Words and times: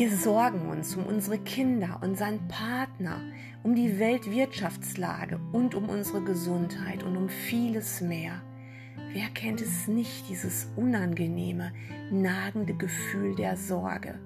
Wir 0.00 0.16
sorgen 0.16 0.70
uns 0.70 0.96
um 0.96 1.04
unsere 1.04 1.36
Kinder, 1.36 2.00
unseren 2.02 2.48
Partner, 2.48 3.20
um 3.62 3.74
die 3.74 3.98
Weltwirtschaftslage 3.98 5.38
und 5.52 5.74
um 5.74 5.90
unsere 5.90 6.22
Gesundheit 6.22 7.02
und 7.02 7.18
um 7.18 7.28
vieles 7.28 8.00
mehr. 8.00 8.40
Wer 9.12 9.28
kennt 9.34 9.60
es 9.60 9.88
nicht, 9.88 10.26
dieses 10.30 10.68
unangenehme, 10.74 11.74
nagende 12.10 12.72
Gefühl 12.72 13.34
der 13.34 13.58
Sorge? 13.58 14.18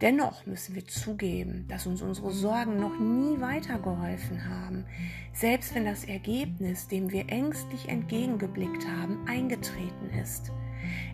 Dennoch 0.00 0.44
müssen 0.44 0.74
wir 0.74 0.88
zugeben, 0.88 1.66
dass 1.68 1.86
uns 1.86 2.02
unsere 2.02 2.32
Sorgen 2.32 2.80
noch 2.80 2.98
nie 2.98 3.40
weitergeholfen 3.40 4.44
haben, 4.48 4.86
selbst 5.32 5.72
wenn 5.76 5.84
das 5.84 6.04
Ergebnis, 6.04 6.88
dem 6.88 7.12
wir 7.12 7.28
ängstlich 7.28 7.88
entgegengeblickt 7.88 8.84
haben, 8.88 9.24
eingetreten 9.28 10.10
ist. 10.20 10.50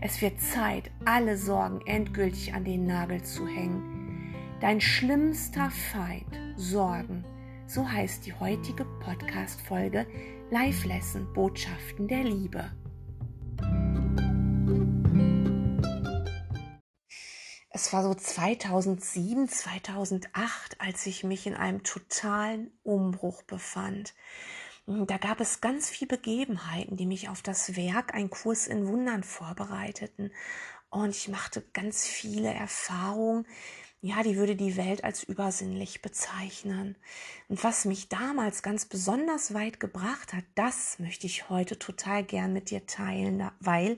Es 0.00 0.20
wird 0.20 0.40
Zeit, 0.40 0.90
alle 1.04 1.36
Sorgen 1.36 1.80
endgültig 1.86 2.54
an 2.54 2.64
den 2.64 2.86
Nagel 2.86 3.22
zu 3.22 3.46
hängen. 3.46 4.34
Dein 4.60 4.80
schlimmster 4.80 5.70
Feind, 5.70 6.38
Sorgen, 6.56 7.24
so 7.66 7.88
heißt 7.88 8.26
die 8.26 8.32
heutige 8.34 8.84
Podcast-Folge 9.00 10.06
Live 10.50 10.84
Lesson 10.84 11.32
Botschaften 11.32 12.08
der 12.08 12.24
Liebe. 12.24 12.70
Es 17.74 17.92
war 17.92 18.02
so 18.02 18.14
2007, 18.14 19.48
2008, 19.48 20.78
als 20.78 21.06
ich 21.06 21.24
mich 21.24 21.46
in 21.46 21.54
einem 21.54 21.82
totalen 21.82 22.70
Umbruch 22.82 23.42
befand. 23.42 24.14
Da 24.86 25.16
gab 25.16 25.40
es 25.40 25.60
ganz 25.60 25.88
viele 25.88 26.08
Begebenheiten, 26.08 26.96
die 26.96 27.06
mich 27.06 27.28
auf 27.28 27.40
das 27.40 27.76
Werk 27.76 28.14
Ein 28.14 28.30
Kurs 28.30 28.66
in 28.66 28.86
Wundern 28.86 29.22
vorbereiteten. 29.22 30.32
Und 30.90 31.10
ich 31.10 31.28
machte 31.28 31.62
ganz 31.72 32.06
viele 32.06 32.52
Erfahrungen, 32.52 33.46
ja, 34.00 34.24
die 34.24 34.36
würde 34.36 34.56
die 34.56 34.76
Welt 34.76 35.04
als 35.04 35.22
übersinnlich 35.22 36.02
bezeichnen. 36.02 36.96
Und 37.48 37.62
was 37.62 37.84
mich 37.84 38.08
damals 38.08 38.64
ganz 38.64 38.84
besonders 38.84 39.54
weit 39.54 39.78
gebracht 39.78 40.32
hat, 40.32 40.44
das 40.56 40.98
möchte 40.98 41.28
ich 41.28 41.48
heute 41.48 41.78
total 41.78 42.24
gern 42.24 42.52
mit 42.52 42.70
dir 42.70 42.84
teilen, 42.84 43.48
weil 43.60 43.96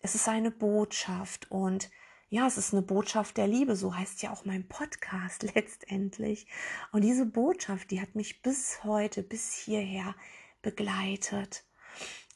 es 0.00 0.16
ist 0.16 0.28
eine 0.28 0.50
Botschaft 0.50 1.48
und 1.52 1.88
ja, 2.30 2.46
es 2.46 2.58
ist 2.58 2.74
eine 2.74 2.82
Botschaft 2.82 3.38
der 3.38 3.46
Liebe, 3.46 3.74
so 3.74 3.94
heißt 3.94 4.22
ja 4.22 4.32
auch 4.32 4.44
mein 4.44 4.68
Podcast 4.68 5.42
letztendlich. 5.54 6.46
Und 6.92 7.02
diese 7.02 7.24
Botschaft, 7.24 7.90
die 7.90 8.00
hat 8.00 8.14
mich 8.14 8.42
bis 8.42 8.84
heute, 8.84 9.22
bis 9.22 9.54
hierher 9.54 10.14
begleitet. 10.60 11.64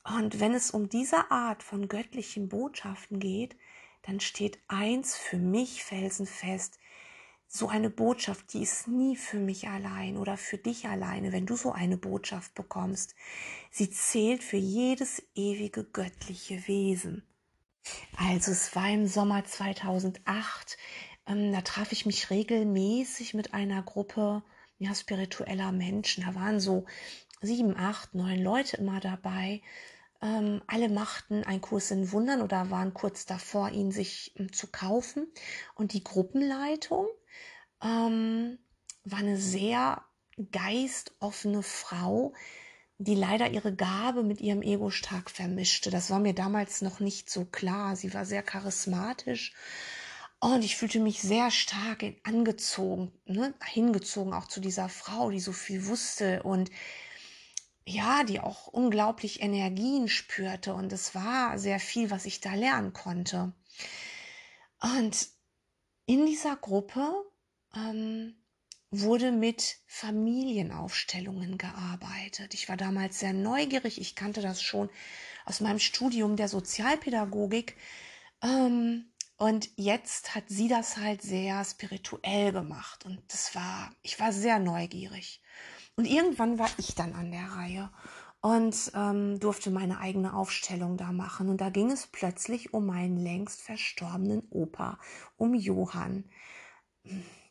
Und 0.04 0.40
wenn 0.40 0.54
es 0.54 0.70
um 0.70 0.88
diese 0.88 1.30
Art 1.30 1.62
von 1.62 1.88
göttlichen 1.88 2.48
Botschaften 2.48 3.20
geht, 3.20 3.56
dann 4.02 4.18
steht 4.18 4.58
eins 4.66 5.16
für 5.16 5.36
mich 5.36 5.84
felsenfest. 5.84 6.78
So 7.46 7.68
eine 7.68 7.90
Botschaft, 7.90 8.54
die 8.54 8.62
ist 8.62 8.88
nie 8.88 9.14
für 9.14 9.38
mich 9.38 9.68
allein 9.68 10.16
oder 10.16 10.38
für 10.38 10.56
dich 10.56 10.86
alleine, 10.88 11.32
wenn 11.32 11.44
du 11.44 11.54
so 11.54 11.70
eine 11.70 11.98
Botschaft 11.98 12.54
bekommst. 12.54 13.14
Sie 13.70 13.90
zählt 13.90 14.42
für 14.42 14.56
jedes 14.56 15.22
ewige 15.34 15.84
göttliche 15.84 16.66
Wesen. 16.66 17.22
Also 18.16 18.52
es 18.52 18.74
war 18.74 18.88
im 18.90 19.06
Sommer 19.06 19.44
2008. 19.44 20.76
Ähm, 21.26 21.52
da 21.52 21.60
traf 21.60 21.92
ich 21.92 22.06
mich 22.06 22.30
regelmäßig 22.30 23.34
mit 23.34 23.54
einer 23.54 23.82
Gruppe 23.82 24.42
ja, 24.78 24.94
spiritueller 24.94 25.72
Menschen. 25.72 26.24
Da 26.24 26.34
waren 26.34 26.60
so 26.60 26.86
sieben, 27.40 27.76
acht, 27.76 28.14
neun 28.14 28.42
Leute 28.42 28.76
immer 28.76 29.00
dabei. 29.00 29.62
Ähm, 30.20 30.62
alle 30.66 30.88
machten 30.88 31.44
einen 31.44 31.60
Kurs 31.60 31.90
in 31.90 32.12
Wundern 32.12 32.42
oder 32.42 32.70
waren 32.70 32.94
kurz 32.94 33.26
davor, 33.26 33.70
ihn 33.70 33.90
sich 33.90 34.32
ähm, 34.36 34.52
zu 34.52 34.68
kaufen. 34.68 35.26
Und 35.74 35.92
die 35.92 36.04
Gruppenleitung 36.04 37.06
ähm, 37.82 38.58
war 39.04 39.18
eine 39.18 39.36
sehr 39.36 40.04
geistoffene 40.50 41.62
Frau, 41.62 42.32
die 43.04 43.14
leider 43.14 43.50
ihre 43.50 43.74
Gabe 43.74 44.22
mit 44.22 44.40
ihrem 44.40 44.62
Ego 44.62 44.90
stark 44.90 45.30
vermischte. 45.30 45.90
Das 45.90 46.10
war 46.10 46.20
mir 46.20 46.34
damals 46.34 46.82
noch 46.82 47.00
nicht 47.00 47.30
so 47.30 47.44
klar. 47.44 47.96
Sie 47.96 48.14
war 48.14 48.24
sehr 48.24 48.42
charismatisch 48.42 49.52
und 50.38 50.64
ich 50.64 50.76
fühlte 50.76 51.00
mich 51.00 51.20
sehr 51.20 51.50
stark 51.50 52.04
angezogen, 52.22 53.12
ne, 53.26 53.54
hingezogen 53.64 54.32
auch 54.32 54.46
zu 54.46 54.60
dieser 54.60 54.88
Frau, 54.88 55.30
die 55.30 55.40
so 55.40 55.52
viel 55.52 55.86
wusste 55.86 56.42
und 56.42 56.70
ja, 57.84 58.22
die 58.22 58.38
auch 58.38 58.68
unglaublich 58.68 59.42
Energien 59.42 60.08
spürte 60.08 60.74
und 60.74 60.92
es 60.92 61.14
war 61.14 61.58
sehr 61.58 61.80
viel, 61.80 62.10
was 62.10 62.26
ich 62.26 62.40
da 62.40 62.54
lernen 62.54 62.92
konnte. 62.92 63.52
Und 64.80 65.28
in 66.06 66.26
dieser 66.26 66.56
Gruppe 66.56 67.24
ähm, 67.74 68.34
wurde 68.92 69.32
mit 69.32 69.78
Familienaufstellungen 69.86 71.56
gearbeitet. 71.56 72.52
Ich 72.52 72.68
war 72.68 72.76
damals 72.76 73.18
sehr 73.18 73.32
neugierig. 73.32 73.98
Ich 73.98 74.14
kannte 74.14 74.42
das 74.42 74.62
schon 74.62 74.90
aus 75.46 75.60
meinem 75.60 75.78
Studium 75.78 76.36
der 76.36 76.48
Sozialpädagogik. 76.48 77.76
Ähm, 78.42 79.06
und 79.38 79.70
jetzt 79.76 80.34
hat 80.34 80.44
sie 80.48 80.68
das 80.68 80.98
halt 80.98 81.22
sehr 81.22 81.64
spirituell 81.64 82.52
gemacht. 82.52 83.06
Und 83.06 83.20
das 83.28 83.54
war, 83.54 83.90
ich 84.02 84.20
war 84.20 84.30
sehr 84.30 84.58
neugierig. 84.58 85.42
Und 85.96 86.04
irgendwann 86.04 86.58
war 86.58 86.70
ich 86.76 86.94
dann 86.94 87.14
an 87.14 87.32
der 87.32 87.46
Reihe 87.46 87.90
und 88.42 88.92
ähm, 88.94 89.40
durfte 89.40 89.70
meine 89.70 90.00
eigene 90.00 90.34
Aufstellung 90.34 90.98
da 90.98 91.12
machen. 91.12 91.48
Und 91.48 91.62
da 91.62 91.70
ging 91.70 91.90
es 91.90 92.06
plötzlich 92.08 92.74
um 92.74 92.86
meinen 92.86 93.16
längst 93.16 93.62
verstorbenen 93.62 94.46
Opa, 94.50 94.98
um 95.36 95.54
Johann 95.54 96.24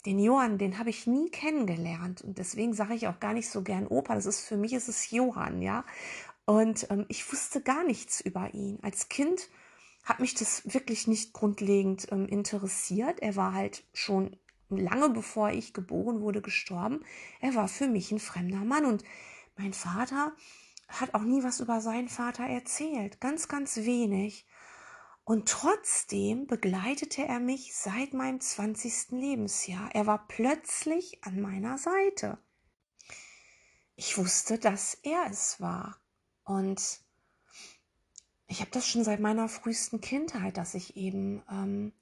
den 0.05 0.19
Johann, 0.19 0.57
den 0.57 0.79
habe 0.79 0.89
ich 0.89 1.07
nie 1.07 1.29
kennengelernt 1.29 2.21
und 2.21 2.37
deswegen 2.37 2.73
sage 2.73 2.95
ich 2.95 3.07
auch 3.07 3.19
gar 3.19 3.33
nicht 3.33 3.49
so 3.49 3.61
gern 3.61 3.87
Opa. 3.87 4.15
Das 4.15 4.25
ist 4.25 4.41
für 4.41 4.57
mich 4.57 4.73
ist 4.73 4.87
es 4.87 5.11
Johann, 5.11 5.61
ja. 5.61 5.85
Und 6.45 6.87
ähm, 6.89 7.05
ich 7.07 7.31
wusste 7.31 7.61
gar 7.61 7.83
nichts 7.83 8.19
über 8.21 8.53
ihn. 8.53 8.79
Als 8.81 9.09
Kind 9.09 9.49
hat 10.03 10.19
mich 10.19 10.33
das 10.33 10.73
wirklich 10.73 11.07
nicht 11.07 11.33
grundlegend 11.33 12.07
ähm, 12.11 12.27
interessiert. 12.27 13.19
Er 13.19 13.35
war 13.35 13.53
halt 13.53 13.83
schon 13.93 14.35
lange 14.69 15.09
bevor 15.09 15.51
ich 15.51 15.73
geboren 15.73 16.21
wurde 16.21 16.41
gestorben. 16.41 17.03
Er 17.39 17.55
war 17.55 17.67
für 17.67 17.87
mich 17.87 18.11
ein 18.11 18.19
fremder 18.19 18.63
Mann 18.65 18.85
und 18.85 19.03
mein 19.57 19.73
Vater 19.73 20.33
hat 20.87 21.13
auch 21.13 21.21
nie 21.21 21.43
was 21.43 21.59
über 21.59 21.81
seinen 21.81 22.09
Vater 22.09 22.43
erzählt, 22.43 23.21
ganz, 23.21 23.47
ganz 23.47 23.77
wenig. 23.77 24.45
Und 25.23 25.47
trotzdem 25.47 26.47
begleitete 26.47 27.23
er 27.23 27.39
mich 27.39 27.75
seit 27.75 28.13
meinem 28.13 28.39
20. 28.39 29.11
Lebensjahr. 29.11 29.89
Er 29.93 30.07
war 30.07 30.27
plötzlich 30.27 31.23
an 31.23 31.39
meiner 31.39 31.77
Seite. 31.77 32.37
Ich 33.95 34.17
wusste, 34.17 34.57
dass 34.57 34.95
er 35.03 35.27
es 35.29 35.61
war. 35.61 35.97
Und 36.43 37.01
ich 38.47 38.61
habe 38.61 38.71
das 38.71 38.87
schon 38.87 39.03
seit 39.03 39.19
meiner 39.19 39.47
frühesten 39.47 40.01
Kindheit, 40.01 40.57
dass 40.57 40.73
ich 40.73 40.97
eben 40.97 41.43
ähm, 41.49 41.93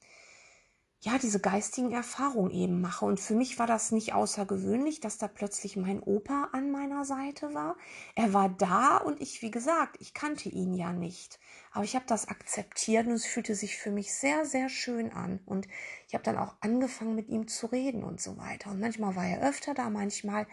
ja, 1.02 1.18
diese 1.18 1.40
geistigen 1.40 1.94
Erfahrungen 1.94 2.52
eben 2.52 2.82
mache. 2.82 3.06
Und 3.06 3.22
für 3.22 3.34
mich 3.34 3.58
war 3.58 3.68
das 3.68 3.92
nicht 3.92 4.14
außergewöhnlich, 4.14 5.00
dass 5.00 5.18
da 5.18 5.30
plötzlich 5.30 5.78
mein 5.78 6.02
Opa 6.02 6.50
an 6.52 6.72
meiner 6.72 7.06
Seite 7.06 7.54
war. 7.54 7.78
Er 8.16 8.34
war 8.34 8.50
da 8.50 8.98
und 8.98 9.22
ich, 9.22 9.42
wie 9.42 9.52
gesagt, 9.52 9.96
ich 10.02 10.14
kannte 10.14 10.50
ihn 10.50 10.74
ja 10.74 10.92
nicht. 10.92 11.40
Aber 11.72 11.86
ich 11.86 11.96
habe 11.96 12.06
das 12.06 12.28
akzeptiert 12.28 13.08
und 13.08 13.14
es 13.14 13.26
fühlte 13.26 13.56
sich 13.56 13.78
für 13.78 13.92
mich 13.92 14.14
sehr, 14.14 14.44
sehr 14.46 14.68
schön 14.68 15.14
an. 15.14 15.40
Und 15.46 15.68
ich 16.08 16.16
habe 16.16 16.24
dann 16.26 16.38
auch 16.38 16.56
angefangen, 16.60 17.16
mit 17.16 17.30
ihm 17.30 17.48
zu 17.48 17.68
reden 17.68 18.04
und 18.04 18.20
so 18.20 18.38
weiter. 18.38 18.72
Und 18.72 18.82
manchmal 18.82 19.16
war 19.16 19.26
er 19.26 19.42
öfter 19.48 19.74
da, 19.74 19.90
manchmal 19.90 20.48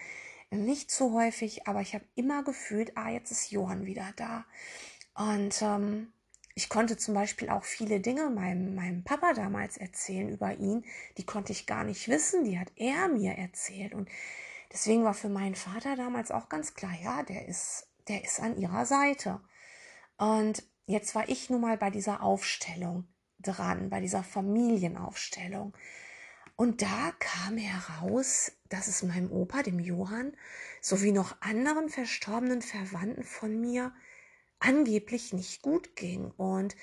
nicht 0.51 0.93
so 0.93 1.13
häufig, 1.13 1.67
aber 1.67 1.81
ich 1.81 1.95
habe 1.95 2.05
immer 2.15 2.45
gefühlt, 2.45 2.97
ah, 2.97 3.11
jetzt 3.11 3.33
ist 3.33 3.51
Johann 3.51 3.85
wieder 3.85 4.13
da. 4.15 4.45
Und 5.15 5.61
ähm, 5.61 6.13
ich 6.57 6.71
konnte 6.71 6.97
zum 6.97 7.13
Beispiel 7.13 7.51
auch 7.51 7.65
viele 7.65 8.01
Dinge 8.01 8.31
meinem, 8.31 8.75
meinem 8.75 9.05
Papa 9.05 9.35
damals 9.35 9.77
erzählen 9.77 10.31
über 10.31 10.55
ihn, 10.55 10.87
die 11.19 11.27
konnte 11.27 11.53
ich 11.53 11.67
gar 11.67 11.85
nicht 11.85 12.09
wissen, 12.09 12.45
die 12.45 12.59
hat 12.59 12.73
er 12.77 13.09
mir 13.09 13.33
erzählt. 13.33 13.95
Und 13.95 14.09
deswegen 14.73 15.05
war 15.05 15.13
für 15.13 15.29
meinen 15.29 15.55
Vater 15.55 15.97
damals 15.97 16.31
auch 16.31 16.49
ganz 16.49 16.73
klar, 16.73 16.95
ja, 17.05 17.23
der 17.25 17.47
ist, 17.47 17.89
der 18.09 18.25
ist 18.25 18.41
an 18.41 18.57
ihrer 18.57 18.87
Seite. 18.87 19.39
Und 20.17 20.63
jetzt 20.87 21.15
war 21.15 21.29
ich 21.29 21.51
nun 21.51 21.61
mal 21.61 21.77
bei 21.77 21.91
dieser 21.91 22.23
Aufstellung 22.23 23.07
dran, 23.39 23.91
bei 23.91 24.01
dieser 24.01 24.25
Familienaufstellung. 24.25 25.75
Und 26.57 26.81
da 26.81 27.13
kam 27.19 27.59
heraus, 27.59 28.51
dass 28.71 28.87
es 28.87 29.03
meinem 29.03 29.31
Opa, 29.31 29.63
dem 29.63 29.79
Johann, 29.79 30.35
sowie 30.81 31.13
noch 31.13 31.37
anderen 31.43 31.91
verstorbenen 31.91 32.63
Verwandten 32.63 33.25
von 33.25 33.61
mir 33.61 33.93
angeblich 34.67 35.33
nicht 35.33 35.63
gut 35.63 35.97
ging. 35.97 36.33
Und 36.37 36.77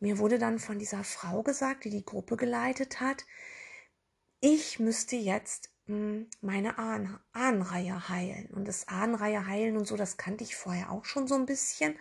mir 0.00 0.18
wurde 0.18 0.38
dann 0.38 0.58
von 0.58 0.78
dieser 0.78 1.04
Frau 1.04 1.42
gesagt, 1.42 1.84
die 1.84 1.90
die 1.90 2.04
Gruppe 2.04 2.36
geleitet 2.36 3.00
hat, 3.00 3.24
ich 4.40 4.78
müsste 4.78 5.16
jetzt 5.16 5.70
hm, 5.86 6.28
meine 6.40 6.78
Ahn 6.78 7.18
Ahnenreihe 7.32 8.08
heilen. 8.08 8.48
Und 8.48 8.66
das 8.68 8.88
Ahnenreihe 8.88 9.46
heilen 9.46 9.76
und 9.76 9.86
so, 9.86 9.96
das 9.96 10.16
kannte 10.16 10.44
ich 10.44 10.56
vorher 10.56 10.90
auch 10.90 11.04
schon 11.04 11.26
so 11.28 11.34
ein 11.34 11.46
bisschen. 11.46 11.98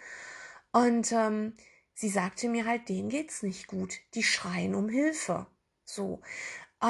Und 0.72 1.12
ähm, 1.12 1.56
sie 1.94 2.10
sagte 2.10 2.50
mir 2.50 2.66
halt, 2.66 2.90
denen 2.90 3.10
geht's 3.10 3.44
nicht 3.44 3.68
gut. 3.68 4.00
Die 4.14 4.24
schreien 4.24 4.76
um 4.76 4.90
Hilfe. 4.90 5.48
So. 5.86 6.22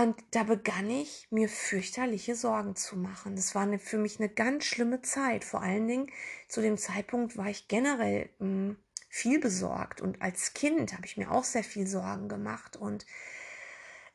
Und 0.01 0.21
da 0.31 0.44
begann 0.44 0.89
ich, 0.89 1.25
mir 1.31 1.47
fürchterliche 1.47 2.36
Sorgen 2.36 2.75
zu 2.75 2.97
machen. 2.97 3.38
Das 3.38 3.56
war 3.56 3.62
eine, 3.62 3.80
für 3.80 3.97
mich 3.97 4.19
eine 4.19 4.27
ganz 4.27 4.65
schlimme 4.65 5.01
Zeit. 5.01 5.45
Vor 5.45 5.62
allen 5.62 5.88
Dingen 5.88 6.12
zu 6.50 6.62
dem 6.62 6.77
Zeitpunkt 6.77 7.38
war 7.38 7.47
ich 7.47 7.69
generell 7.69 8.30
mh, 8.39 8.45
hm, 8.45 8.77
viel 9.07 9.39
besorgt. 9.39 10.01
Und 10.01 10.21
als 10.21 10.53
Kind 10.53 10.92
habe 10.92 11.06
ich 11.06 11.15
mir 11.15 11.31
auch 11.31 11.45
sehr 11.45 11.63
viel 11.63 11.88
Sorgen 11.88 12.27
gemacht. 12.27 12.75
Und 12.75 13.06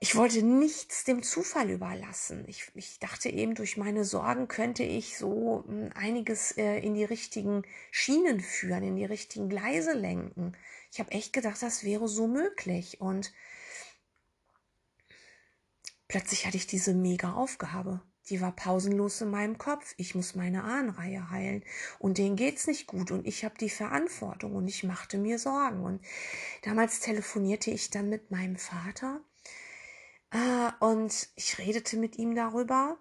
ich 0.01 0.17
wollte 0.17 0.43
nichts 0.43 1.05
dem 1.05 1.23
Zufall 1.23 1.71
überlassen. 1.71 2.45
Ich, 2.47 2.71
ich 2.75 2.99
dachte 2.99 3.31
eben, 3.31 3.55
durch 3.55 3.79
meine 3.79 4.05
Sorgen 4.05 4.49
könnte 4.49 4.83
ich 4.83 5.17
so 5.17 5.65
mh, 5.67 5.73
hm, 5.73 5.93
einiges 5.95 6.59
äh, 6.59 6.79
in 6.81 6.93
die 6.93 7.05
richtigen 7.05 7.63
Schienen 7.91 8.41
führen, 8.41 8.83
in 8.83 8.97
die 8.97 9.07
richtigen 9.07 9.49
Gleise 9.49 9.95
lenken. 9.95 10.55
Ich 10.93 11.01
habe 11.01 11.13
echt 11.13 11.33
gedacht, 11.33 11.63
das 11.63 11.85
wäre 11.85 12.07
so 12.07 12.27
möglich. 12.27 13.01
Und 13.01 13.33
Plötzlich 16.11 16.45
hatte 16.45 16.57
ich 16.57 16.67
diese 16.67 16.93
mega 16.93 17.35
Aufgabe. 17.35 18.01
Die 18.31 18.41
war 18.41 18.51
pausenlos 18.51 19.21
in 19.21 19.31
meinem 19.31 19.59
Kopf. 19.59 19.95
Ich 19.97 20.17
muss 20.17 20.35
meine 20.35 20.65
Ahnenreihe 20.65 21.31
heilen. 21.31 21.63
Und 22.01 22.19
denen 22.19 22.35
geht's 22.35 22.67
nicht 22.67 22.89
gut. 22.89 23.13
Und 23.13 23.29
ich 23.29 23.45
habe 23.45 23.55
die 23.61 23.71
Verantwortung. 23.71 24.57
Und 24.57 24.67
ich 24.67 24.83
machte 24.83 25.19
mir 25.19 25.39
Sorgen. 25.39 25.85
Und 25.85 26.03
damals 26.63 26.99
telefonierte 26.99 27.71
ich 27.71 27.91
dann 27.91 28.09
mit 28.09 28.33
meinem 28.33 28.57
Vater. 28.57 29.21
Äh, 30.33 30.85
und 30.85 31.29
ich 31.37 31.59
redete 31.59 31.97
mit 31.97 32.19
ihm 32.19 32.35
darüber. 32.35 32.99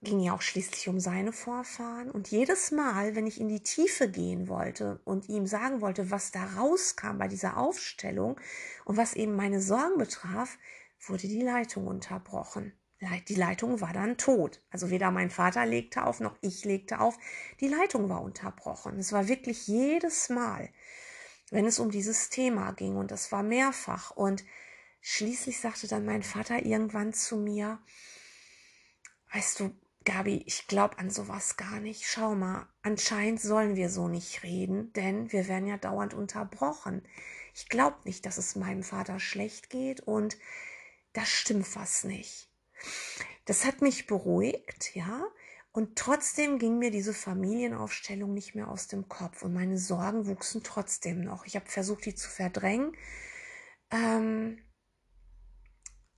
Ging 0.00 0.18
ja 0.18 0.34
auch 0.34 0.42
schließlich 0.42 0.88
um 0.88 0.98
seine 0.98 1.32
Vorfahren. 1.32 2.10
Und 2.10 2.32
jedes 2.32 2.72
Mal, 2.72 3.14
wenn 3.14 3.28
ich 3.28 3.40
in 3.40 3.48
die 3.48 3.62
Tiefe 3.62 4.08
gehen 4.08 4.48
wollte 4.48 5.00
und 5.04 5.28
ihm 5.28 5.46
sagen 5.46 5.80
wollte, 5.80 6.10
was 6.10 6.32
da 6.32 6.44
rauskam 6.56 7.18
bei 7.18 7.28
dieser 7.28 7.58
Aufstellung 7.58 8.40
und 8.84 8.96
was 8.96 9.14
eben 9.14 9.36
meine 9.36 9.60
Sorgen 9.60 9.98
betraf, 9.98 10.58
wurde 11.08 11.28
die 11.28 11.42
Leitung 11.42 11.86
unterbrochen. 11.86 12.72
Die 13.28 13.34
Leitung 13.34 13.80
war 13.80 13.92
dann 13.92 14.16
tot. 14.16 14.62
Also 14.70 14.90
weder 14.90 15.10
mein 15.10 15.30
Vater 15.30 15.66
legte 15.66 16.04
auf, 16.04 16.20
noch 16.20 16.36
ich 16.40 16.64
legte 16.64 17.00
auf. 17.00 17.18
Die 17.60 17.66
Leitung 17.68 18.08
war 18.08 18.22
unterbrochen. 18.22 18.98
Es 18.98 19.12
war 19.12 19.26
wirklich 19.26 19.66
jedes 19.66 20.28
Mal, 20.28 20.70
wenn 21.50 21.66
es 21.66 21.80
um 21.80 21.90
dieses 21.90 22.30
Thema 22.30 22.72
ging. 22.72 22.96
Und 22.96 23.10
das 23.10 23.32
war 23.32 23.42
mehrfach. 23.42 24.12
Und 24.12 24.44
schließlich 25.00 25.58
sagte 25.58 25.88
dann 25.88 26.04
mein 26.04 26.22
Vater 26.22 26.64
irgendwann 26.64 27.12
zu 27.12 27.36
mir, 27.36 27.80
weißt 29.32 29.60
du, 29.60 29.74
Gabi, 30.04 30.42
ich 30.46 30.66
glaube 30.68 30.98
an 30.98 31.10
sowas 31.10 31.56
gar 31.56 31.80
nicht. 31.80 32.06
Schau 32.06 32.34
mal, 32.34 32.68
anscheinend 32.82 33.40
sollen 33.40 33.74
wir 33.74 33.88
so 33.88 34.08
nicht 34.08 34.42
reden, 34.44 34.92
denn 34.92 35.32
wir 35.32 35.48
werden 35.48 35.66
ja 35.66 35.76
dauernd 35.76 36.14
unterbrochen. 36.14 37.02
Ich 37.54 37.68
glaube 37.68 37.96
nicht, 38.04 38.26
dass 38.26 38.38
es 38.38 38.56
meinem 38.56 38.82
Vater 38.82 39.20
schlecht 39.20 39.70
geht 39.70 40.00
und 40.00 40.36
da 41.12 41.24
stimmt 41.24 41.74
was 41.76 42.04
nicht. 42.04 42.48
Das 43.44 43.64
hat 43.64 43.82
mich 43.82 44.06
beruhigt, 44.06 44.94
ja, 44.94 45.26
und 45.72 45.96
trotzdem 45.96 46.58
ging 46.58 46.78
mir 46.78 46.90
diese 46.90 47.14
Familienaufstellung 47.14 48.34
nicht 48.34 48.54
mehr 48.54 48.68
aus 48.68 48.88
dem 48.88 49.08
Kopf 49.08 49.42
und 49.42 49.54
meine 49.54 49.78
Sorgen 49.78 50.26
wuchsen 50.26 50.62
trotzdem 50.62 51.22
noch. 51.22 51.46
Ich 51.46 51.56
habe 51.56 51.66
versucht, 51.66 52.04
die 52.04 52.14
zu 52.14 52.28
verdrängen. 52.28 52.94
Ähm, 53.90 54.58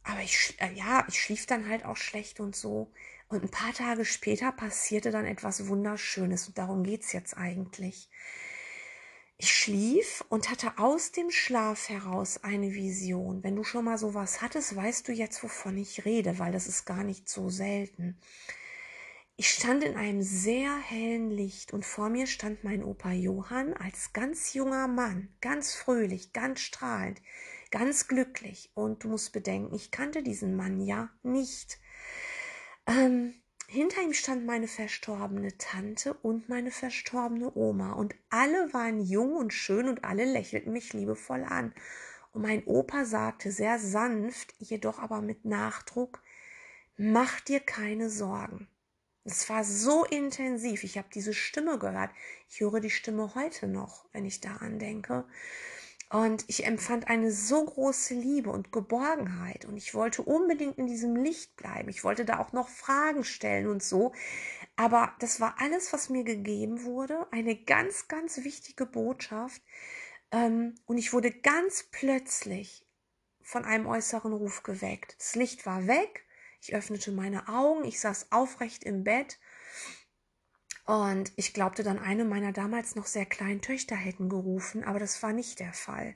aber 0.02 0.20
ich, 0.22 0.56
äh, 0.58 0.72
ja, 0.72 1.04
ich 1.08 1.20
schlief 1.20 1.46
dann 1.46 1.68
halt 1.68 1.84
auch 1.84 1.96
schlecht 1.96 2.40
und 2.40 2.56
so. 2.56 2.92
Und 3.28 3.42
ein 3.44 3.50
paar 3.50 3.72
Tage 3.72 4.04
später 4.04 4.50
passierte 4.50 5.12
dann 5.12 5.24
etwas 5.24 5.68
Wunderschönes 5.68 6.48
und 6.48 6.58
darum 6.58 6.82
geht's 6.82 7.12
jetzt 7.12 7.36
eigentlich. 7.36 8.10
Ich 9.36 9.52
schlief 9.52 10.24
und 10.28 10.48
hatte 10.48 10.78
aus 10.78 11.10
dem 11.10 11.30
Schlaf 11.30 11.88
heraus 11.88 12.44
eine 12.44 12.72
Vision. 12.72 13.42
Wenn 13.42 13.56
du 13.56 13.64
schon 13.64 13.84
mal 13.84 13.98
sowas 13.98 14.42
hattest, 14.42 14.76
weißt 14.76 15.08
du 15.08 15.12
jetzt, 15.12 15.42
wovon 15.42 15.76
ich 15.76 16.04
rede, 16.04 16.38
weil 16.38 16.52
das 16.52 16.68
ist 16.68 16.84
gar 16.84 17.02
nicht 17.02 17.28
so 17.28 17.50
selten. 17.50 18.16
Ich 19.36 19.50
stand 19.50 19.82
in 19.82 19.96
einem 19.96 20.22
sehr 20.22 20.76
hellen 20.78 21.28
Licht 21.30 21.72
und 21.72 21.84
vor 21.84 22.08
mir 22.08 22.28
stand 22.28 22.62
mein 22.62 22.84
Opa 22.84 23.10
Johann 23.10 23.74
als 23.74 24.12
ganz 24.12 24.54
junger 24.54 24.86
Mann, 24.86 25.28
ganz 25.40 25.74
fröhlich, 25.74 26.32
ganz 26.32 26.60
strahlend, 26.60 27.20
ganz 27.72 28.06
glücklich. 28.06 28.70
Und 28.74 29.02
du 29.02 29.08
musst 29.08 29.32
bedenken, 29.32 29.74
ich 29.74 29.90
kannte 29.90 30.22
diesen 30.22 30.54
Mann 30.54 30.80
ja 30.80 31.10
nicht. 31.24 31.80
Ähm, 32.86 33.34
hinter 33.74 34.02
ihm 34.02 34.12
stand 34.12 34.46
meine 34.46 34.68
verstorbene 34.68 35.58
Tante 35.58 36.14
und 36.14 36.48
meine 36.48 36.70
verstorbene 36.70 37.54
Oma 37.56 37.92
und 37.92 38.14
alle 38.30 38.72
waren 38.72 39.00
jung 39.00 39.34
und 39.34 39.52
schön 39.52 39.88
und 39.88 40.04
alle 40.04 40.24
lächelten 40.24 40.72
mich 40.72 40.92
liebevoll 40.92 41.42
an. 41.42 41.74
Und 42.32 42.42
mein 42.42 42.64
Opa 42.64 43.04
sagte 43.04 43.50
sehr 43.50 43.78
sanft, 43.78 44.54
jedoch 44.58 44.98
aber 44.98 45.20
mit 45.20 45.44
Nachdruck, 45.44 46.22
mach 46.96 47.40
dir 47.40 47.60
keine 47.60 48.10
Sorgen. 48.10 48.68
Es 49.24 49.48
war 49.48 49.64
so 49.64 50.04
intensiv. 50.04 50.84
Ich 50.84 50.96
habe 50.96 51.08
diese 51.12 51.34
Stimme 51.34 51.78
gehört. 51.78 52.10
Ich 52.48 52.60
höre 52.60 52.80
die 52.80 52.90
Stimme 52.90 53.34
heute 53.34 53.66
noch, 53.66 54.04
wenn 54.12 54.24
ich 54.24 54.40
daran 54.40 54.78
denke. 54.78 55.24
Und 56.14 56.44
ich 56.46 56.64
empfand 56.64 57.08
eine 57.08 57.32
so 57.32 57.64
große 57.64 58.14
Liebe 58.14 58.48
und 58.48 58.70
Geborgenheit. 58.70 59.64
Und 59.64 59.76
ich 59.76 59.94
wollte 59.94 60.22
unbedingt 60.22 60.78
in 60.78 60.86
diesem 60.86 61.16
Licht 61.16 61.56
bleiben. 61.56 61.88
Ich 61.88 62.04
wollte 62.04 62.24
da 62.24 62.38
auch 62.38 62.52
noch 62.52 62.68
Fragen 62.68 63.24
stellen 63.24 63.66
und 63.66 63.82
so. 63.82 64.12
Aber 64.76 65.12
das 65.18 65.40
war 65.40 65.56
alles, 65.58 65.92
was 65.92 66.10
mir 66.10 66.22
gegeben 66.22 66.84
wurde. 66.84 67.26
Eine 67.32 67.56
ganz, 67.56 68.06
ganz 68.06 68.44
wichtige 68.44 68.86
Botschaft. 68.86 69.60
Ähm, 70.30 70.76
und 70.86 70.98
ich 70.98 71.12
wurde 71.12 71.32
ganz 71.32 71.88
plötzlich 71.90 72.86
von 73.42 73.64
einem 73.64 73.88
äußeren 73.88 74.34
Ruf 74.34 74.62
geweckt. 74.62 75.16
Das 75.18 75.34
Licht 75.34 75.66
war 75.66 75.88
weg. 75.88 76.24
Ich 76.60 76.76
öffnete 76.76 77.10
meine 77.10 77.48
Augen. 77.48 77.84
Ich 77.84 77.98
saß 77.98 78.30
aufrecht 78.30 78.84
im 78.84 79.02
Bett 79.02 79.40
und 80.86 81.32
ich 81.36 81.54
glaubte 81.54 81.82
dann, 81.82 81.98
eine 81.98 82.24
meiner 82.24 82.52
damals 82.52 82.94
noch 82.94 83.06
sehr 83.06 83.24
kleinen 83.24 83.62
Töchter 83.62 83.96
hätten 83.96 84.28
gerufen, 84.28 84.84
aber 84.84 84.98
das 84.98 85.22
war 85.22 85.32
nicht 85.32 85.60
der 85.60 85.72
Fall. 85.72 86.14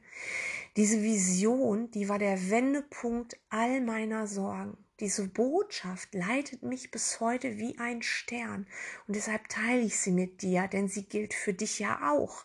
Diese 0.76 1.03
Vision, 1.03 1.91
die 1.93 2.09
war 2.09 2.19
der 2.19 2.50
Wendepunkt 2.50 3.38
all 3.49 3.81
meiner 3.81 4.26
Sorgen. 4.26 4.76
Diese 5.00 5.29
Botschaft 5.29 6.12
leitet 6.12 6.65
mich 6.65 6.91
bis 6.91 7.20
heute 7.20 7.56
wie 7.56 7.79
ein 7.79 8.03
Stern 8.03 8.67
und 9.06 9.17
deshalb 9.17 9.49
teile 9.49 9.81
ich 9.81 9.99
sie 9.99 10.11
mit 10.11 10.43
dir, 10.43 10.67
denn 10.67 10.88
sie 10.88 11.05
gilt 11.05 11.35
für 11.35 11.55
dich 11.55 11.79
ja 11.79 12.12
auch. 12.12 12.44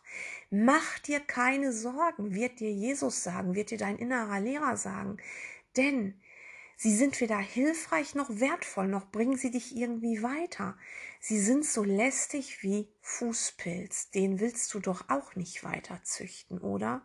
Mach 0.50 1.00
dir 1.00 1.20
keine 1.20 1.74
Sorgen, 1.74 2.36
wird 2.36 2.60
dir 2.60 2.72
Jesus 2.72 3.24
sagen, 3.24 3.56
wird 3.56 3.72
dir 3.72 3.80
dein 3.80 3.98
innerer 3.98 4.40
Lehrer 4.40 4.78
sagen, 4.78 5.18
denn 5.76 6.22
Sie 6.78 6.96
sind 6.96 7.20
weder 7.22 7.38
hilfreich 7.38 8.16
noch 8.16 8.30
wertvoll, 8.30 8.88
noch 8.88 9.10
bringen 9.12 9.38
sie 9.38 9.52
dich 9.52 9.76
irgendwie 9.76 10.24
weiter. 10.24 10.78
Sie 11.20 11.40
sind 11.40 11.66
so 11.66 11.84
lästig 11.84 12.64
wie 12.64 12.90
Fußpilz. 13.02 14.12
Den 14.12 14.40
willst 14.40 14.74
du 14.74 14.80
doch 14.80 15.10
auch 15.10 15.36
nicht 15.36 15.64
weiter 15.64 16.02
züchten, 16.04 16.60
oder? 16.60 17.04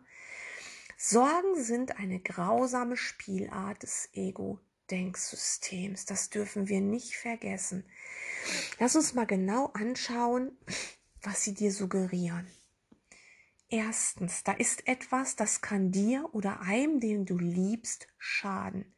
Sorgen 0.97 1.61
sind 1.63 1.97
eine 1.97 2.19
grausame 2.19 2.97
Spielart 2.97 3.83
des 3.83 4.09
Ego-Denksystems. 4.13 6.05
Das 6.05 6.29
dürfen 6.29 6.67
wir 6.67 6.81
nicht 6.81 7.15
vergessen. 7.15 7.85
Lass 8.79 8.97
uns 8.97 9.13
mal 9.13 9.25
genau 9.25 9.67
anschauen, 9.67 10.57
was 11.21 11.43
sie 11.43 11.53
dir 11.53 11.71
suggerieren. 11.71 12.47
Erstens, 13.69 14.43
da 14.43 14.51
ist 14.53 14.87
etwas, 14.87 15.35
das 15.35 15.61
kann 15.61 15.91
dir 15.91 16.27
oder 16.33 16.61
einem, 16.61 16.99
den 16.99 17.25
du 17.25 17.37
liebst, 17.37 18.07
schaden 18.17 18.93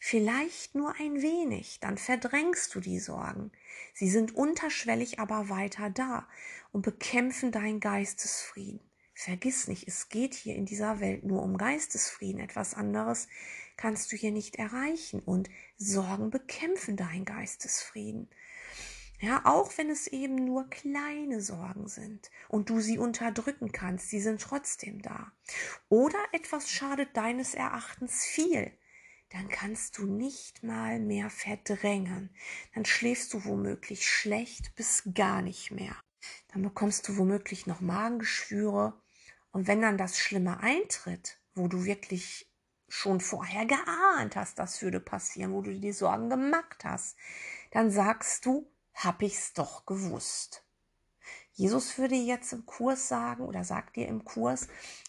vielleicht 0.00 0.74
nur 0.74 0.94
ein 0.98 1.22
wenig, 1.22 1.78
dann 1.78 1.98
verdrängst 1.98 2.74
du 2.74 2.80
die 2.80 2.98
Sorgen. 2.98 3.52
Sie 3.94 4.10
sind 4.10 4.34
unterschwellig 4.34 5.20
aber 5.20 5.48
weiter 5.50 5.90
da 5.90 6.26
und 6.72 6.82
bekämpfen 6.82 7.52
deinen 7.52 7.78
Geistesfrieden. 7.78 8.80
Vergiss 9.14 9.68
nicht, 9.68 9.86
es 9.86 10.08
geht 10.08 10.32
hier 10.32 10.56
in 10.56 10.64
dieser 10.64 10.98
Welt 10.98 11.24
nur 11.24 11.42
um 11.42 11.58
Geistesfrieden. 11.58 12.40
Etwas 12.40 12.72
anderes 12.72 13.28
kannst 13.76 14.10
du 14.10 14.16
hier 14.16 14.32
nicht 14.32 14.56
erreichen. 14.56 15.20
Und 15.20 15.50
Sorgen 15.76 16.30
bekämpfen 16.30 16.96
deinen 16.96 17.26
Geistesfrieden. 17.26 18.30
Ja, 19.20 19.42
auch 19.44 19.76
wenn 19.76 19.90
es 19.90 20.06
eben 20.06 20.36
nur 20.36 20.70
kleine 20.70 21.42
Sorgen 21.42 21.88
sind 21.88 22.30
und 22.48 22.70
du 22.70 22.80
sie 22.80 22.96
unterdrücken 22.96 23.70
kannst, 23.70 24.08
sie 24.08 24.20
sind 24.20 24.40
trotzdem 24.40 25.02
da. 25.02 25.30
Oder 25.90 26.18
etwas 26.32 26.70
schadet 26.70 27.14
deines 27.14 27.52
Erachtens 27.52 28.24
viel 28.24 28.72
dann 29.30 29.48
kannst 29.48 29.98
du 29.98 30.06
nicht 30.06 30.62
mal 30.62 30.98
mehr 30.98 31.30
verdrängen. 31.30 32.30
Dann 32.74 32.84
schläfst 32.84 33.32
du 33.32 33.44
womöglich 33.44 34.08
schlecht 34.08 34.74
bis 34.74 35.04
gar 35.14 35.40
nicht 35.40 35.70
mehr. 35.70 35.96
Dann 36.48 36.62
bekommst 36.62 37.08
du 37.08 37.16
womöglich 37.16 37.66
noch 37.66 37.80
Magengeschwüre. 37.80 39.00
Und 39.52 39.66
wenn 39.66 39.82
dann 39.82 39.98
das 39.98 40.18
Schlimme 40.18 40.60
eintritt, 40.60 41.38
wo 41.54 41.68
du 41.68 41.84
wirklich 41.84 42.50
schon 42.88 43.20
vorher 43.20 43.66
geahnt 43.66 44.34
hast, 44.34 44.58
das 44.58 44.82
würde 44.82 45.00
passieren, 45.00 45.52
wo 45.52 45.62
du 45.62 45.78
dir 45.78 45.94
Sorgen 45.94 46.28
gemacht 46.28 46.84
hast, 46.84 47.16
dann 47.70 47.90
sagst 47.90 48.44
du, 48.46 48.68
hab 48.94 49.22
ich's 49.22 49.52
doch 49.52 49.86
gewusst. 49.86 50.64
Jesus 51.52 51.98
würde 51.98 52.16
jetzt 52.16 52.52
im 52.52 52.66
Kurs 52.66 53.08
sagen 53.08 53.44
oder 53.44 53.62
sagt 53.62 53.96
dir 53.96 54.08
im 54.08 54.24
Kurs, 54.24 54.66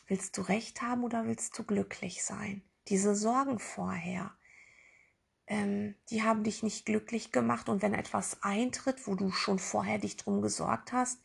willst 0.08 0.38
du 0.38 0.42
recht 0.42 0.82
haben 0.82 1.04
oder 1.04 1.26
willst 1.26 1.58
du 1.58 1.64
glücklich 1.64 2.24
sein? 2.24 2.62
Diese 2.92 3.16
Sorgen 3.16 3.58
vorher, 3.58 4.36
ähm, 5.48 5.96
die 6.10 6.24
haben 6.24 6.44
dich 6.44 6.62
nicht 6.62 6.86
glücklich 6.86 7.32
gemacht. 7.32 7.70
Und 7.70 7.82
wenn 7.82 7.94
etwas 7.94 8.44
eintritt, 8.44 9.08
wo 9.08 9.16
du 9.16 9.32
schon 9.32 9.60
vorher 9.60 9.98
dich 9.98 10.18
drum 10.18 10.42
gesorgt 10.42 10.92
hast 10.92 11.20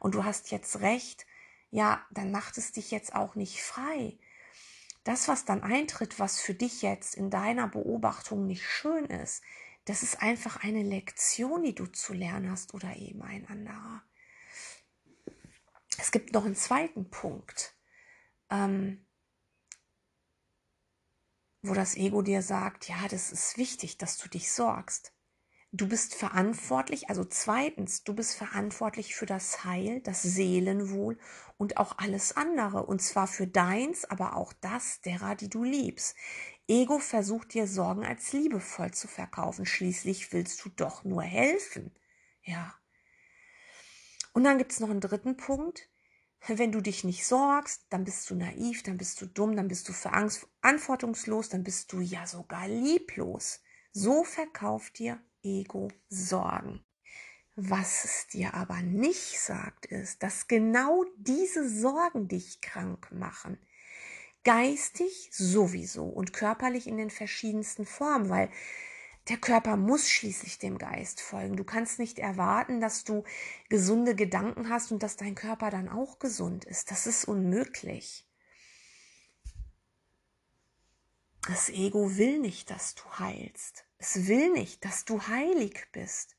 und 0.00 0.14
du 0.14 0.24
hast 0.24 0.50
jetzt 0.50 0.80
recht, 0.80 1.26
ja, 1.70 2.04
dann 2.10 2.30
macht 2.32 2.58
es 2.58 2.72
dich 2.72 2.90
jetzt 2.90 3.14
auch 3.14 3.36
nicht 3.36 3.62
frei. 3.62 4.18
Das, 5.04 5.26
was 5.28 5.44
dann 5.44 5.62
eintritt, 5.62 6.18
was 6.18 6.40
für 6.40 6.54
dich 6.54 6.82
jetzt 6.82 7.14
in 7.14 7.30
deiner 7.30 7.68
Beobachtung 7.68 8.46
nicht 8.46 8.64
schön 8.64 9.06
ist, 9.06 9.42
das 9.84 10.02
ist 10.02 10.22
einfach 10.22 10.62
eine 10.62 10.82
Lektion, 10.82 11.62
die 11.62 11.74
du 11.74 11.86
zu 11.86 12.12
lernen 12.12 12.50
hast 12.50 12.74
oder 12.74 12.94
eben 12.96 13.22
ein 13.22 13.48
anderer. 13.48 14.02
Es 15.98 16.10
gibt 16.12 16.32
noch 16.32 16.44
einen 16.44 16.54
zweiten 16.56 17.10
Punkt. 17.10 17.74
Ähm, 18.50 19.04
wo 21.62 21.74
das 21.74 21.96
Ego 21.96 22.22
dir 22.22 22.42
sagt, 22.42 22.88
ja, 22.88 23.08
das 23.08 23.30
ist 23.30 23.56
wichtig, 23.56 23.96
dass 23.96 24.18
du 24.18 24.28
dich 24.28 24.52
sorgst. 24.52 25.12
Du 25.74 25.88
bist 25.88 26.14
verantwortlich, 26.14 27.08
also 27.08 27.24
zweitens, 27.24 28.04
du 28.04 28.12
bist 28.14 28.34
verantwortlich 28.34 29.14
für 29.14 29.24
das 29.24 29.64
Heil, 29.64 30.00
das 30.00 30.20
Seelenwohl 30.20 31.18
und 31.56 31.78
auch 31.78 31.96
alles 31.96 32.36
andere. 32.36 32.84
Und 32.84 33.00
zwar 33.00 33.26
für 33.26 33.46
deins, 33.46 34.04
aber 34.04 34.36
auch 34.36 34.52
das 34.52 35.00
derer, 35.00 35.34
die 35.34 35.48
du 35.48 35.64
liebst. 35.64 36.14
Ego 36.68 36.98
versucht 36.98 37.54
dir 37.54 37.66
Sorgen 37.66 38.04
als 38.04 38.34
liebevoll 38.34 38.90
zu 38.90 39.08
verkaufen. 39.08 39.64
Schließlich 39.64 40.32
willst 40.32 40.62
du 40.64 40.68
doch 40.68 41.04
nur 41.04 41.22
helfen. 41.22 41.96
Ja. 42.42 42.74
Und 44.34 44.44
dann 44.44 44.58
gibt 44.58 44.72
es 44.72 44.80
noch 44.80 44.90
einen 44.90 45.00
dritten 45.00 45.36
Punkt. 45.36 45.88
Wenn 46.48 46.72
du 46.72 46.80
dich 46.80 47.04
nicht 47.04 47.24
sorgst, 47.24 47.86
dann 47.90 48.04
bist 48.04 48.28
du 48.28 48.34
naiv, 48.34 48.82
dann 48.82 48.96
bist 48.96 49.20
du 49.20 49.26
dumm, 49.26 49.54
dann 49.54 49.68
bist 49.68 49.88
du 49.88 49.92
verantwortungslos, 49.92 51.48
dann 51.48 51.62
bist 51.62 51.92
du 51.92 52.00
ja 52.00 52.26
sogar 52.26 52.66
lieblos. 52.66 53.60
So 53.92 54.24
verkauft 54.24 54.98
dir 54.98 55.20
Ego 55.42 55.88
Sorgen. 56.08 56.84
Was 57.54 58.04
es 58.04 58.26
dir 58.28 58.54
aber 58.54 58.80
nicht 58.80 59.38
sagt, 59.38 59.86
ist, 59.86 60.22
dass 60.22 60.48
genau 60.48 61.04
diese 61.16 61.68
Sorgen 61.68 62.26
dich 62.26 62.60
krank 62.60 63.12
machen. 63.12 63.58
Geistig 64.42 65.28
sowieso 65.32 66.06
und 66.06 66.32
körperlich 66.32 66.88
in 66.88 66.96
den 66.96 67.10
verschiedensten 67.10 67.86
Formen, 67.86 68.30
weil 68.30 68.50
der 69.28 69.36
Körper 69.36 69.76
muss 69.76 70.10
schließlich 70.10 70.58
dem 70.58 70.78
Geist 70.78 71.20
folgen. 71.20 71.56
Du 71.56 71.64
kannst 71.64 71.98
nicht 71.98 72.18
erwarten, 72.18 72.80
dass 72.80 73.04
du 73.04 73.24
gesunde 73.68 74.16
Gedanken 74.16 74.68
hast 74.68 74.90
und 74.90 75.02
dass 75.02 75.16
dein 75.16 75.34
Körper 75.34 75.70
dann 75.70 75.88
auch 75.88 76.18
gesund 76.18 76.64
ist. 76.64 76.90
Das 76.90 77.06
ist 77.06 77.24
unmöglich. 77.26 78.26
Das 81.46 81.68
Ego 81.70 82.16
will 82.16 82.38
nicht, 82.38 82.70
dass 82.70 82.94
du 82.94 83.02
heilst. 83.18 83.84
Es 83.98 84.26
will 84.26 84.50
nicht, 84.52 84.84
dass 84.84 85.04
du 85.04 85.26
heilig 85.26 85.86
bist. 85.92 86.36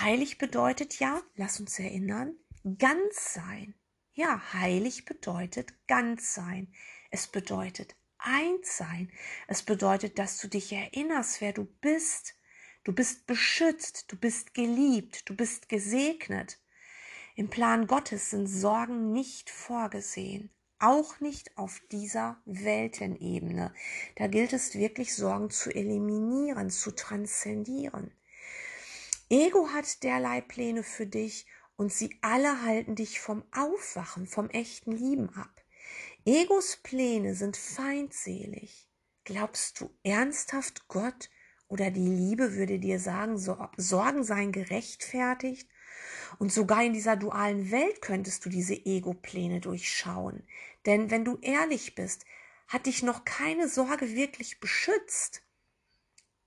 Heilig 0.00 0.38
bedeutet 0.38 0.98
ja, 0.98 1.22
lass 1.36 1.60
uns 1.60 1.78
erinnern, 1.78 2.34
ganz 2.78 3.34
sein. 3.34 3.74
Ja, 4.14 4.52
heilig 4.52 5.04
bedeutet 5.04 5.74
ganz 5.86 6.34
sein. 6.34 6.72
Es 7.10 7.26
bedeutet 7.26 7.96
eins 8.18 8.76
sein. 8.76 9.10
Es 9.48 9.62
bedeutet, 9.62 10.18
dass 10.18 10.38
du 10.38 10.48
dich 10.48 10.72
erinnerst, 10.72 11.40
wer 11.40 11.52
du 11.52 11.64
bist. 11.80 12.34
Du 12.84 12.92
bist 12.92 13.26
beschützt, 13.26 14.12
du 14.12 14.16
bist 14.16 14.54
geliebt, 14.54 15.28
du 15.28 15.34
bist 15.34 15.68
gesegnet. 15.68 16.58
Im 17.34 17.50
Plan 17.50 17.86
Gottes 17.86 18.30
sind 18.30 18.46
Sorgen 18.46 19.12
nicht 19.12 19.50
vorgesehen, 19.50 20.50
auch 20.78 21.20
nicht 21.20 21.58
auf 21.58 21.82
dieser 21.90 22.40
Weltenebene. 22.46 23.74
Da 24.14 24.26
gilt 24.26 24.52
es 24.52 24.74
wirklich, 24.74 25.14
Sorgen 25.14 25.50
zu 25.50 25.70
eliminieren, 25.70 26.70
zu 26.70 26.92
transzendieren. 26.92 28.12
Ego 29.28 29.68
hat 29.70 30.02
derlei 30.04 30.40
Pläne 30.40 30.82
für 30.82 31.06
dich 31.06 31.46
und 31.76 31.92
sie 31.92 32.16
alle 32.22 32.62
halten 32.62 32.94
dich 32.94 33.20
vom 33.20 33.42
Aufwachen, 33.52 34.26
vom 34.26 34.48
echten 34.50 34.92
Lieben 34.92 35.28
ab. 35.34 35.62
Egos 36.28 36.78
Pläne 36.78 37.36
sind 37.36 37.56
feindselig. 37.56 38.88
Glaubst 39.22 39.80
du 39.80 39.96
ernsthaft, 40.02 40.88
Gott 40.88 41.30
oder 41.68 41.92
die 41.92 42.08
Liebe 42.08 42.54
würde 42.54 42.80
dir 42.80 42.98
sagen, 42.98 43.38
Sorgen 43.38 44.24
seien 44.24 44.50
gerechtfertigt? 44.50 45.70
Und 46.40 46.52
sogar 46.52 46.82
in 46.82 46.94
dieser 46.94 47.14
dualen 47.14 47.70
Welt 47.70 48.02
könntest 48.02 48.44
du 48.44 48.48
diese 48.48 48.74
Ego-Pläne 48.74 49.60
durchschauen. 49.60 50.42
Denn 50.84 51.12
wenn 51.12 51.24
du 51.24 51.38
ehrlich 51.42 51.94
bist, 51.94 52.24
hat 52.66 52.86
dich 52.86 53.04
noch 53.04 53.24
keine 53.24 53.68
Sorge 53.68 54.16
wirklich 54.16 54.58
beschützt. 54.58 55.42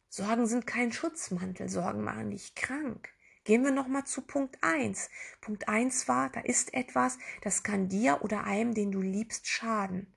Sorgen 0.10 0.46
sind 0.46 0.68
kein 0.68 0.92
Schutzmantel, 0.92 1.70
Sorgen 1.70 2.04
machen 2.04 2.32
dich 2.32 2.54
krank. 2.54 3.14
Gehen 3.50 3.64
wir 3.64 3.72
nochmal 3.72 4.04
zu 4.04 4.22
Punkt 4.22 4.60
1. 4.62 5.10
Punkt 5.42 5.68
1 5.68 6.08
war, 6.08 6.30
da 6.30 6.40
ist 6.42 6.72
etwas, 6.76 7.18
das 7.42 7.64
kann 7.64 7.90
dir 7.90 8.20
oder 8.22 8.44
einem, 8.44 8.76
den 8.76 8.92
du 8.92 9.02
liebst, 9.02 9.48
schaden. 9.48 10.14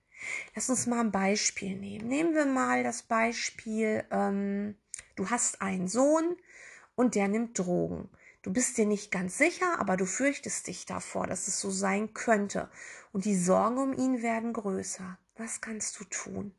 Lass 0.55 0.69
uns 0.69 0.87
mal 0.87 1.01
ein 1.01 1.13
Beispiel 1.13 1.75
nehmen. 1.79 2.09
Nehmen 2.09 2.35
wir 2.35 2.45
mal 2.45 2.83
das 2.83 3.05
Beispiel, 3.05 4.05
ähm, 4.11 4.77
du 5.17 5.31
hast 5.31 5.63
einen 5.63 5.89
Sohn 5.89 6.37
und 6.95 7.15
der 7.15 7.29
nimmt 7.29 7.59
Drogen. 7.59 8.11
Du 8.43 8.53
bist 8.53 8.77
dir 8.77 8.85
nicht 8.85 9.11
ganz 9.11 9.39
sicher, 9.39 9.81
aber 9.81 9.97
du 9.97 10.05
fürchtest 10.05 10.67
dich 10.67 10.85
davor, 10.85 11.27
dass 11.27 11.49
es 11.49 11.59
so 11.59 11.71
sein 11.71 12.13
könnte. 12.13 12.69
Und 13.13 13.25
die 13.25 13.35
Sorgen 13.35 13.79
um 13.79 13.95
ihn 13.95 14.21
werden 14.21 14.53
größer. 14.53 15.19
Was 15.37 15.63
kannst 15.63 15.99
du 15.99 16.05
tun? 16.05 16.55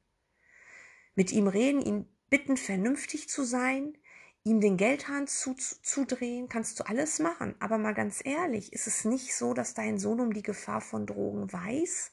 Mit 1.14 1.32
ihm 1.32 1.48
reden, 1.48 1.84
ihn 1.84 2.10
bitten, 2.32 2.58
vernünftig 2.58 3.30
zu 3.30 3.44
sein, 3.44 3.96
ihm 4.44 4.60
den 4.60 4.78
Geldhahn 4.78 5.28
zudrehen, 5.28 6.50
kannst 6.50 6.80
du 6.80 6.86
alles 6.86 7.20
machen. 7.20 7.56
Aber 7.60 7.78
mal 7.78 7.94
ganz 7.94 8.22
ehrlich, 8.24 8.74
ist 8.74 8.88
es 8.88 9.06
nicht 9.06 9.36
so, 9.36 9.54
dass 9.54 9.74
dein 9.74 9.98
Sohn 9.98 10.20
um 10.20 10.34
die 10.34 10.44
Gefahr 10.44 10.82
von 10.82 11.06
Drogen 11.06 11.52
weiß? 11.52 12.12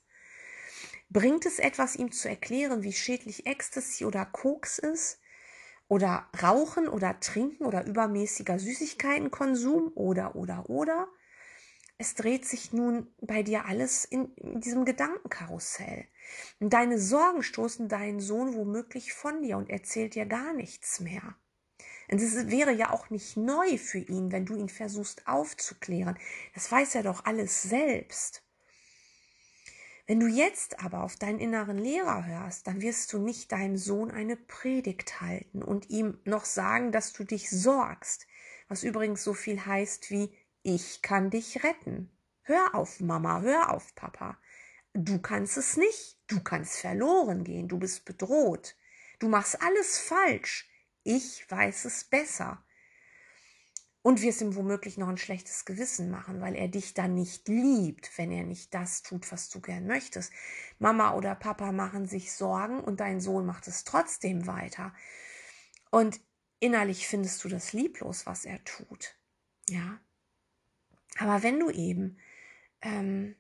Bringt 1.09 1.45
es 1.45 1.59
etwas, 1.59 1.97
ihm 1.97 2.13
zu 2.13 2.29
erklären, 2.29 2.85
wie 2.85 2.93
schädlich 2.93 3.47
Ecstasy 3.47 4.05
oder 4.05 4.25
Koks 4.25 4.79
ist? 4.79 5.19
Oder 5.89 6.29
Rauchen 6.41 6.89
oder 6.89 7.19
Trinken 7.19 7.65
oder 7.65 7.85
übermäßiger 7.85 8.61
Süßigkeitenkonsum 8.61 9.91
oder, 9.97 10.37
oder, 10.37 10.71
oder? 10.71 11.09
Es 11.99 12.15
dreht 12.15 12.47
sich 12.47 12.73
nun 12.73 13.13
bei 13.21 13.43
dir 13.43 13.65
alles 13.65 14.05
in, 14.05 14.33
diesem 14.37 14.85
Gedankenkarussell. 14.85 16.07
Deine 16.61 17.01
Sorgen 17.01 17.43
stoßen 17.43 17.89
deinen 17.89 18.21
Sohn 18.21 18.55
womöglich 18.55 19.13
von 19.13 19.43
dir 19.43 19.57
und 19.57 19.69
erzählt 19.69 20.15
dir 20.15 20.27
gar 20.27 20.55
nichts 20.55 21.01
mehr. 21.01 21.35
Es 22.13 22.51
wäre 22.51 22.73
ja 22.73 22.91
auch 22.91 23.09
nicht 23.11 23.37
neu 23.37 23.79
für 23.79 23.99
ihn, 23.99 24.33
wenn 24.33 24.45
du 24.45 24.57
ihn 24.57 24.69
versuchst 24.69 25.29
aufzuklären. 25.29 26.19
Das 26.55 26.71
weiß 26.71 26.97
er 26.97 27.05
doch 27.05 27.25
alles 27.25 27.63
selbst. 27.63 28.43
Wenn 30.09 30.19
du 30.19 30.27
jetzt 30.27 30.81
aber 30.81 31.05
auf 31.05 31.15
deinen 31.15 31.39
inneren 31.39 31.79
Lehrer 31.79 32.27
hörst, 32.27 32.67
dann 32.67 32.83
wirst 32.83 33.13
du 33.13 33.19
nicht 33.19 33.53
deinem 33.53 33.77
Sohn 33.77 34.11
eine 34.11 34.37
Predigt 34.37 35.21
halten 35.21 35.63
und 35.63 35.89
ihm 35.89 36.19
noch 36.25 36.45
sagen, 36.45 36.91
dass 36.91 37.13
du 37.13 37.23
dich 37.23 37.49
sorgst, 37.49 38.27
was 38.67 38.83
übrigens 38.83 39.23
so 39.23 39.33
viel 39.33 39.65
heißt 39.65 40.11
wie 40.11 40.33
ich 40.63 41.03
kann 41.03 41.31
dich 41.31 41.63
retten. 41.63 42.11
Hör 42.43 42.75
auf, 42.75 42.99
Mama, 42.99 43.41
hör 43.41 43.73
auf, 43.73 43.95
Papa. 43.95 44.37
Du 44.95 45.21
kannst 45.21 45.57
es 45.57 45.77
nicht, 45.77 46.19
du 46.27 46.41
kannst 46.41 46.81
verloren 46.81 47.45
gehen, 47.45 47.69
du 47.69 47.79
bist 47.79 48.05
bedroht. 48.05 48.75
Du 49.21 49.29
machst 49.29 49.63
alles 49.63 49.99
falsch 49.99 50.70
ich 51.11 51.51
weiß 51.51 51.85
es 51.87 52.05
besser. 52.05 52.65
Und 54.03 54.23
wirst 54.23 54.41
ihm 54.41 54.55
womöglich 54.55 54.97
noch 54.97 55.09
ein 55.09 55.19
schlechtes 55.19 55.67
Gewissen 55.67 56.11
machen, 56.11 56.41
weil 56.41 56.55
er 56.55 56.69
dich 56.69 56.95
dann 56.95 57.15
nicht 57.15 57.49
liebt, 57.49 58.17
wenn 58.17 58.33
er 58.33 58.45
nicht 58.45 58.73
das 58.73 59.03
tut, 59.03 59.31
was 59.31 59.51
du 59.51 59.61
gern 59.61 59.87
möchtest. 59.87 60.33
Mama 60.79 61.13
oder 61.15 61.35
Papa 61.35 61.71
machen 61.71 62.07
sich 62.07 62.33
Sorgen 62.33 62.81
und 62.81 63.01
dein 63.01 63.21
Sohn 63.21 63.45
macht 63.45 63.69
es 63.69 63.85
trotzdem 63.85 64.47
weiter. 64.47 64.95
Und 65.91 66.19
innerlich 66.61 67.07
findest 67.09 67.45
du 67.45 67.49
das 67.49 67.75
lieblos, 67.75 68.25
was 68.25 68.47
er 68.47 68.65
tut. 68.65 69.17
Ja. 69.69 70.01
Aber 71.19 71.43
wenn 71.43 71.61
du 71.61 71.71
eben, 71.71 72.19
ähm, 72.81 73.37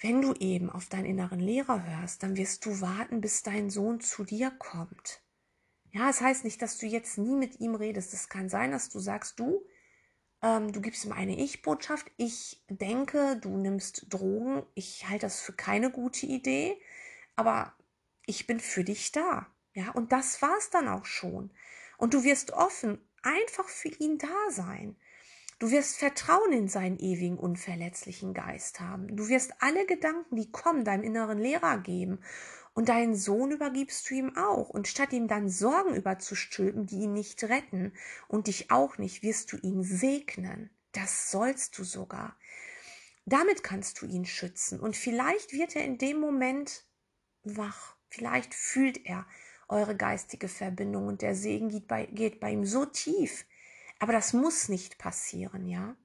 wenn 0.00 0.22
du 0.22 0.32
eben 0.34 0.70
auf 0.70 0.88
deinen 0.88 1.04
inneren 1.04 1.40
Lehrer 1.40 1.86
hörst, 1.86 2.22
dann 2.22 2.36
wirst 2.36 2.64
du 2.64 2.80
warten, 2.80 3.20
bis 3.20 3.42
dein 3.42 3.68
Sohn 3.70 4.00
zu 4.00 4.24
dir 4.24 4.50
kommt. 4.50 5.22
Ja, 5.92 6.08
es 6.08 6.22
heißt 6.22 6.44
nicht, 6.44 6.62
dass 6.62 6.78
du 6.78 6.86
jetzt 6.86 7.18
nie 7.18 7.36
mit 7.36 7.60
ihm 7.60 7.74
redest. 7.74 8.14
Es 8.14 8.30
kann 8.30 8.48
sein, 8.48 8.72
dass 8.72 8.88
du 8.88 8.98
sagst, 8.98 9.38
du, 9.38 9.62
ähm, 10.42 10.72
du 10.72 10.80
gibst 10.80 11.04
ihm 11.04 11.12
eine 11.12 11.38
Ich-Botschaft. 11.38 12.10
Ich 12.16 12.64
denke, 12.70 13.38
du 13.40 13.58
nimmst 13.58 14.06
Drogen. 14.08 14.62
Ich 14.74 15.08
halte 15.08 15.26
das 15.26 15.40
für 15.40 15.52
keine 15.52 15.90
gute 15.90 16.24
Idee, 16.24 16.80
aber 17.36 17.74
ich 18.24 18.46
bin 18.46 18.58
für 18.58 18.84
dich 18.84 19.12
da. 19.12 19.46
Ja, 19.74 19.90
und 19.90 20.12
das 20.12 20.40
war's 20.40 20.70
dann 20.70 20.88
auch 20.88 21.04
schon. 21.04 21.50
Und 21.98 22.14
du 22.14 22.24
wirst 22.24 22.52
offen 22.52 22.98
einfach 23.22 23.68
für 23.68 23.88
ihn 23.88 24.16
da 24.16 24.50
sein. 24.50 24.96
Du 25.58 25.70
wirst 25.70 25.98
Vertrauen 25.98 26.52
in 26.52 26.68
seinen 26.68 26.98
ewigen, 26.98 27.38
unverletzlichen 27.38 28.34
Geist 28.34 28.80
haben. 28.80 29.14
Du 29.14 29.28
wirst 29.28 29.52
alle 29.60 29.86
Gedanken, 29.86 30.36
die 30.36 30.50
kommen, 30.50 30.84
deinem 30.84 31.04
inneren 31.04 31.38
Lehrer 31.38 31.78
geben 31.78 32.18
Und 32.74 32.88
deinen 32.88 33.14
Sohn 33.14 33.50
übergibst 33.50 34.08
du 34.08 34.14
ihm 34.14 34.36
auch. 34.36 34.70
Und 34.70 34.88
statt 34.88 35.12
ihm 35.12 35.28
dann 35.28 35.48
Sorgen 35.48 35.94
überzustülpen, 35.94 36.86
die 36.86 37.00
ihn 37.00 37.12
nicht 37.12 37.44
retten 37.44 37.92
und 38.28 38.46
dich 38.46 38.70
auch 38.70 38.98
nicht, 38.98 39.22
wirst 39.22 39.52
du 39.52 39.58
ihn 39.58 39.82
segnen. 39.82 40.70
Das 40.92 41.30
sollst 41.30 41.78
du 41.78 41.84
sogar. 41.84 42.36
Damit 43.24 43.62
kannst 43.62 44.00
du 44.00 44.06
ihn 44.06 44.24
schützen. 44.24 44.80
Und 44.80 44.96
vielleicht 44.96 45.52
wird 45.52 45.76
er 45.76 45.84
in 45.84 45.98
dem 45.98 46.18
Moment 46.18 46.84
wach. 47.44 47.96
Vielleicht 48.08 48.54
fühlt 48.54 49.06
er 49.06 49.26
eure 49.68 49.96
geistige 49.96 50.48
Verbindung 50.48 51.06
und 51.06 51.22
der 51.22 51.34
Segen 51.34 51.68
geht 51.68 51.88
bei, 51.88 52.06
geht 52.06 52.40
bei 52.40 52.50
ihm 52.50 52.64
so 52.64 52.84
tief. 52.84 53.46
Aber 53.98 54.12
das 54.12 54.32
muss 54.32 54.68
nicht 54.68 54.98
passieren, 54.98 55.66
ja? 55.66 55.96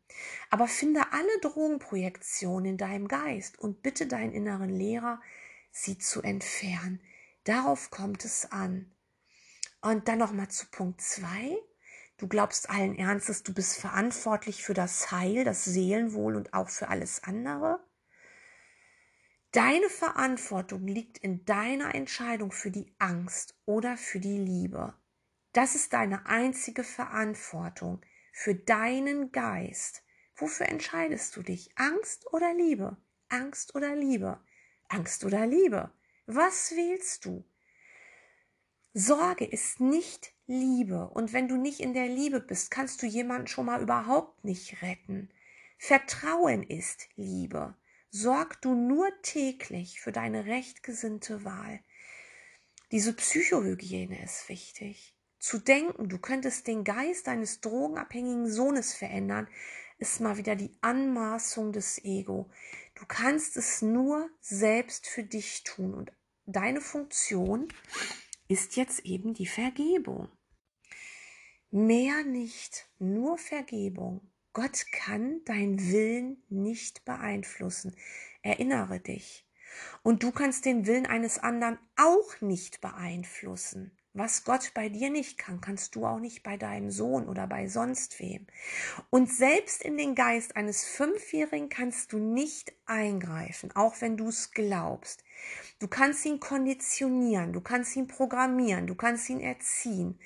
Aber 0.49 0.67
finde 0.67 1.11
alle 1.11 1.39
Drogenprojektionen 1.41 2.65
in 2.65 2.77
deinem 2.77 3.07
Geist 3.07 3.59
und 3.59 3.81
bitte 3.81 4.07
deinen 4.07 4.33
inneren 4.33 4.69
Lehrer, 4.69 5.19
sie 5.77 5.97
zu 5.97 6.21
entfernen. 6.21 7.01
Darauf 7.43 7.91
kommt 7.91 8.25
es 8.25 8.51
an. 8.51 8.91
Und 9.81 10.07
dann 10.07 10.19
nochmal 10.19 10.49
zu 10.49 10.65
Punkt 10.67 11.01
zwei. 11.01 11.57
Du 12.17 12.27
glaubst 12.27 12.69
allen 12.69 12.97
Ernstes, 12.97 13.43
du 13.43 13.53
bist 13.53 13.77
verantwortlich 13.77 14.63
für 14.63 14.73
das 14.73 15.11
Heil, 15.11 15.43
das 15.43 15.65
Seelenwohl 15.65 16.35
und 16.35 16.53
auch 16.53 16.69
für 16.69 16.87
alles 16.87 17.23
andere. 17.23 17.79
Deine 19.51 19.89
Verantwortung 19.89 20.87
liegt 20.87 21.19
in 21.19 21.45
deiner 21.45 21.95
Entscheidung 21.95 22.51
für 22.51 22.71
die 22.71 22.93
Angst 22.97 23.55
oder 23.65 23.97
für 23.97 24.19
die 24.19 24.37
Liebe. 24.37 24.93
Das 25.53 25.75
ist 25.75 25.93
deine 25.93 26.25
einzige 26.25 26.83
Verantwortung 26.83 28.01
für 28.31 28.55
deinen 28.55 29.31
Geist. 29.31 30.03
Wofür 30.35 30.67
entscheidest 30.67 31.35
du 31.35 31.43
dich? 31.43 31.71
Angst 31.75 32.31
oder 32.33 32.53
Liebe? 32.53 32.97
Angst 33.29 33.73
oder 33.73 33.95
Liebe? 33.95 34.39
Angst 34.89 35.23
oder 35.25 35.45
Liebe? 35.45 35.91
Was 36.25 36.71
wählst 36.71 37.25
du? 37.25 37.43
Sorge 38.93 39.45
ist 39.45 39.79
nicht 39.79 40.33
Liebe. 40.47 41.09
Und 41.09 41.33
wenn 41.33 41.47
du 41.47 41.57
nicht 41.57 41.81
in 41.81 41.93
der 41.93 42.07
Liebe 42.07 42.39
bist, 42.39 42.71
kannst 42.71 43.01
du 43.01 43.05
jemanden 43.05 43.47
schon 43.47 43.65
mal 43.65 43.81
überhaupt 43.81 44.43
nicht 44.43 44.81
retten. 44.81 45.29
Vertrauen 45.77 46.63
ist 46.63 47.07
Liebe. 47.15 47.75
Sorg 48.09 48.61
du 48.61 48.73
nur 48.73 49.09
täglich 49.21 49.99
für 50.01 50.11
deine 50.11 50.45
rechtgesinnte 50.45 51.43
Wahl. 51.43 51.81
Diese 52.91 53.13
Psychohygiene 53.13 54.23
ist 54.23 54.49
wichtig. 54.49 55.13
Zu 55.39 55.59
denken, 55.59 56.09
du 56.09 56.17
könntest 56.17 56.65
den 56.65 56.83
Geist 56.83 57.27
deines 57.27 57.61
drogenabhängigen 57.61 58.49
Sohnes 58.49 58.93
verändern, 58.93 59.47
ist 59.99 60.21
mal 60.21 60.37
wieder 60.37 60.55
die 60.55 60.75
Anmaßung 60.81 61.73
des 61.73 62.03
Ego. 62.03 62.49
Du 62.97 63.05
kannst 63.05 63.57
es 63.57 63.83
nur 63.83 64.27
selbst 64.41 65.05
für 65.05 65.23
dich 65.23 65.63
tun 65.63 65.93
und 65.93 66.11
deine 66.47 66.81
Funktion 66.81 67.67
ist 68.47 68.75
jetzt 68.75 69.05
eben 69.05 69.33
die 69.33 69.45
Vergebung. 69.45 70.29
Mehr 71.69 72.23
nicht, 72.23 72.89
nur 72.97 73.37
Vergebung. 73.37 74.31
Gott 74.53 74.85
kann 74.91 75.41
dein 75.45 75.79
Willen 75.91 76.41
nicht 76.49 77.05
beeinflussen. 77.05 77.95
Erinnere 78.41 78.99
dich. 78.99 79.45
Und 80.01 80.23
du 80.23 80.31
kannst 80.31 80.65
den 80.65 80.87
Willen 80.87 81.05
eines 81.05 81.37
anderen 81.37 81.77
auch 81.97 82.41
nicht 82.41 82.81
beeinflussen. 82.81 83.96
Was 84.17 84.45
Gott 84.45 84.71
bei 84.73 84.89
dir 84.89 85.11
nicht 85.11 85.37
kann, 85.37 85.61
kannst 85.61 85.95
du 85.95 86.07
auch 86.07 86.19
nicht 86.19 86.41
bei 86.41 86.57
deinem 86.57 86.89
Sohn 86.89 87.29
oder 87.29 87.45
bei 87.45 87.67
sonst 87.67 88.19
wem. 88.19 88.47
Und 89.11 89.31
selbst 89.31 89.83
in 89.83 89.95
den 89.95 90.15
Geist 90.15 90.55
eines 90.55 90.83
Fünfjährigen 90.85 91.69
kannst 91.69 92.13
du 92.13 92.17
nicht 92.17 92.73
eingreifen, 92.87 93.75
auch 93.75 94.01
wenn 94.01 94.17
du 94.17 94.29
es 94.29 94.49
glaubst. 94.49 95.23
Du 95.77 95.87
kannst 95.87 96.25
ihn 96.25 96.39
konditionieren, 96.39 97.53
du 97.53 97.61
kannst 97.61 97.95
ihn 97.95 98.07
programmieren, 98.07 98.87
du 98.87 98.95
kannst 98.95 99.29
ihn 99.29 99.39
erziehen. 99.39 100.19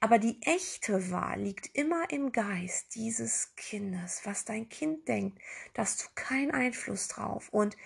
Aber 0.00 0.18
die 0.18 0.42
echte 0.42 1.10
Wahl 1.10 1.40
liegt 1.40 1.74
immer 1.74 2.10
im 2.10 2.32
Geist 2.32 2.94
dieses 2.96 3.54
Kindes. 3.56 4.20
Was 4.24 4.44
dein 4.44 4.68
Kind 4.68 5.08
denkt, 5.08 5.38
da 5.72 5.82
hast 5.82 6.02
du 6.02 6.06
keinen 6.14 6.50
Einfluss 6.50 7.08
drauf. 7.08 7.48
Und 7.48 7.78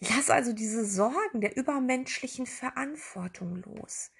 Lass 0.00 0.30
also 0.30 0.52
diese 0.52 0.84
Sorgen 0.84 1.40
der 1.40 1.56
übermenschlichen 1.56 2.46
Verantwortung 2.46 3.62
los. 3.62 4.10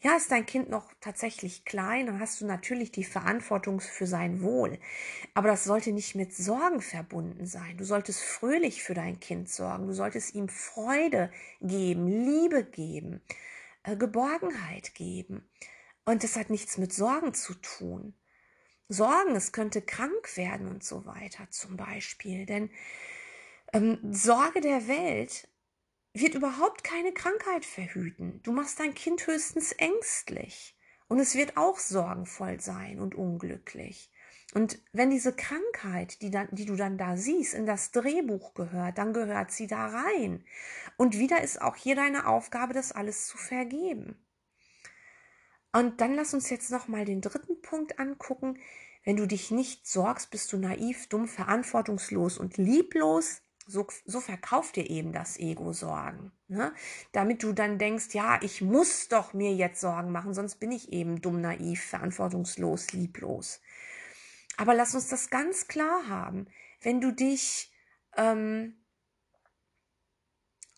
Ja, 0.00 0.16
ist 0.16 0.32
dein 0.32 0.46
Kind 0.46 0.68
noch 0.68 0.92
tatsächlich 1.00 1.64
klein, 1.64 2.06
dann 2.06 2.18
hast 2.18 2.40
du 2.40 2.46
natürlich 2.46 2.90
die 2.90 3.04
Verantwortung 3.04 3.80
für 3.80 4.06
sein 4.06 4.42
Wohl. 4.42 4.78
Aber 5.32 5.48
das 5.48 5.62
sollte 5.62 5.92
nicht 5.92 6.16
mit 6.16 6.34
Sorgen 6.34 6.82
verbunden 6.82 7.46
sein. 7.46 7.76
Du 7.76 7.84
solltest 7.84 8.20
fröhlich 8.20 8.82
für 8.82 8.94
dein 8.94 9.20
Kind 9.20 9.48
sorgen. 9.48 9.86
Du 9.86 9.92
solltest 9.92 10.34
ihm 10.34 10.48
Freude 10.48 11.30
geben, 11.60 12.08
Liebe 12.08 12.64
geben, 12.64 13.22
äh, 13.84 13.96
Geborgenheit 13.96 14.94
geben. 14.94 15.48
Und 16.04 16.24
das 16.24 16.36
hat 16.36 16.50
nichts 16.50 16.78
mit 16.78 16.92
Sorgen 16.92 17.32
zu 17.32 17.54
tun. 17.54 18.14
Sorgen, 18.88 19.36
es 19.36 19.52
könnte 19.52 19.82
krank 19.82 20.36
werden 20.36 20.66
und 20.66 20.82
so 20.82 21.06
weiter 21.06 21.48
zum 21.50 21.76
Beispiel. 21.76 22.44
Denn 22.44 22.70
ähm, 23.72 23.98
Sorge 24.12 24.60
der 24.60 24.86
Welt 24.88 25.48
wird 26.14 26.34
überhaupt 26.34 26.84
keine 26.84 27.12
Krankheit 27.12 27.64
verhüten. 27.64 28.40
Du 28.42 28.52
machst 28.52 28.80
dein 28.80 28.94
Kind 28.94 29.26
höchstens 29.26 29.72
ängstlich 29.72 30.76
und 31.08 31.18
es 31.18 31.34
wird 31.34 31.56
auch 31.56 31.78
sorgenvoll 31.78 32.60
sein 32.60 33.00
und 33.00 33.14
unglücklich. 33.14 34.10
Und 34.54 34.78
wenn 34.92 35.08
diese 35.08 35.34
Krankheit, 35.34 36.20
die, 36.20 36.30
dann, 36.30 36.48
die 36.50 36.66
du 36.66 36.76
dann 36.76 36.98
da 36.98 37.16
siehst, 37.16 37.54
in 37.54 37.64
das 37.64 37.90
Drehbuch 37.90 38.52
gehört, 38.52 38.98
dann 38.98 39.14
gehört 39.14 39.50
sie 39.50 39.66
da 39.66 39.86
rein. 39.86 40.44
Und 40.98 41.18
wieder 41.18 41.42
ist 41.42 41.62
auch 41.62 41.76
hier 41.76 41.96
deine 41.96 42.26
Aufgabe, 42.26 42.74
das 42.74 42.92
alles 42.92 43.26
zu 43.26 43.38
vergeben. 43.38 44.22
Und 45.72 46.02
dann 46.02 46.14
lass 46.14 46.34
uns 46.34 46.50
jetzt 46.50 46.70
noch 46.70 46.86
mal 46.86 47.06
den 47.06 47.22
dritten 47.22 47.62
Punkt 47.62 47.98
angucken. 47.98 48.58
Wenn 49.04 49.16
du 49.16 49.26
dich 49.26 49.50
nicht 49.50 49.86
sorgst, 49.86 50.30
bist 50.30 50.52
du 50.52 50.58
naiv, 50.58 51.08
dumm, 51.08 51.28
verantwortungslos 51.28 52.36
und 52.36 52.58
lieblos. 52.58 53.40
So, 53.66 53.86
so 54.04 54.20
verkauft 54.20 54.74
dir 54.76 54.90
eben 54.90 55.12
das 55.12 55.38
Ego 55.38 55.72
Sorgen, 55.72 56.32
ne? 56.48 56.74
damit 57.12 57.44
du 57.44 57.52
dann 57.52 57.78
denkst, 57.78 58.08
ja, 58.12 58.40
ich 58.42 58.60
muss 58.60 59.08
doch 59.08 59.34
mir 59.34 59.54
jetzt 59.54 59.80
Sorgen 59.80 60.10
machen, 60.10 60.34
sonst 60.34 60.56
bin 60.56 60.72
ich 60.72 60.92
eben 60.92 61.20
dumm, 61.20 61.40
naiv, 61.40 61.82
verantwortungslos, 61.84 62.92
lieblos. 62.92 63.60
Aber 64.56 64.74
lass 64.74 64.94
uns 64.94 65.08
das 65.08 65.30
ganz 65.30 65.68
klar 65.68 66.08
haben, 66.08 66.46
wenn 66.80 67.00
du 67.00 67.12
dich 67.12 67.72
ähm, 68.16 68.74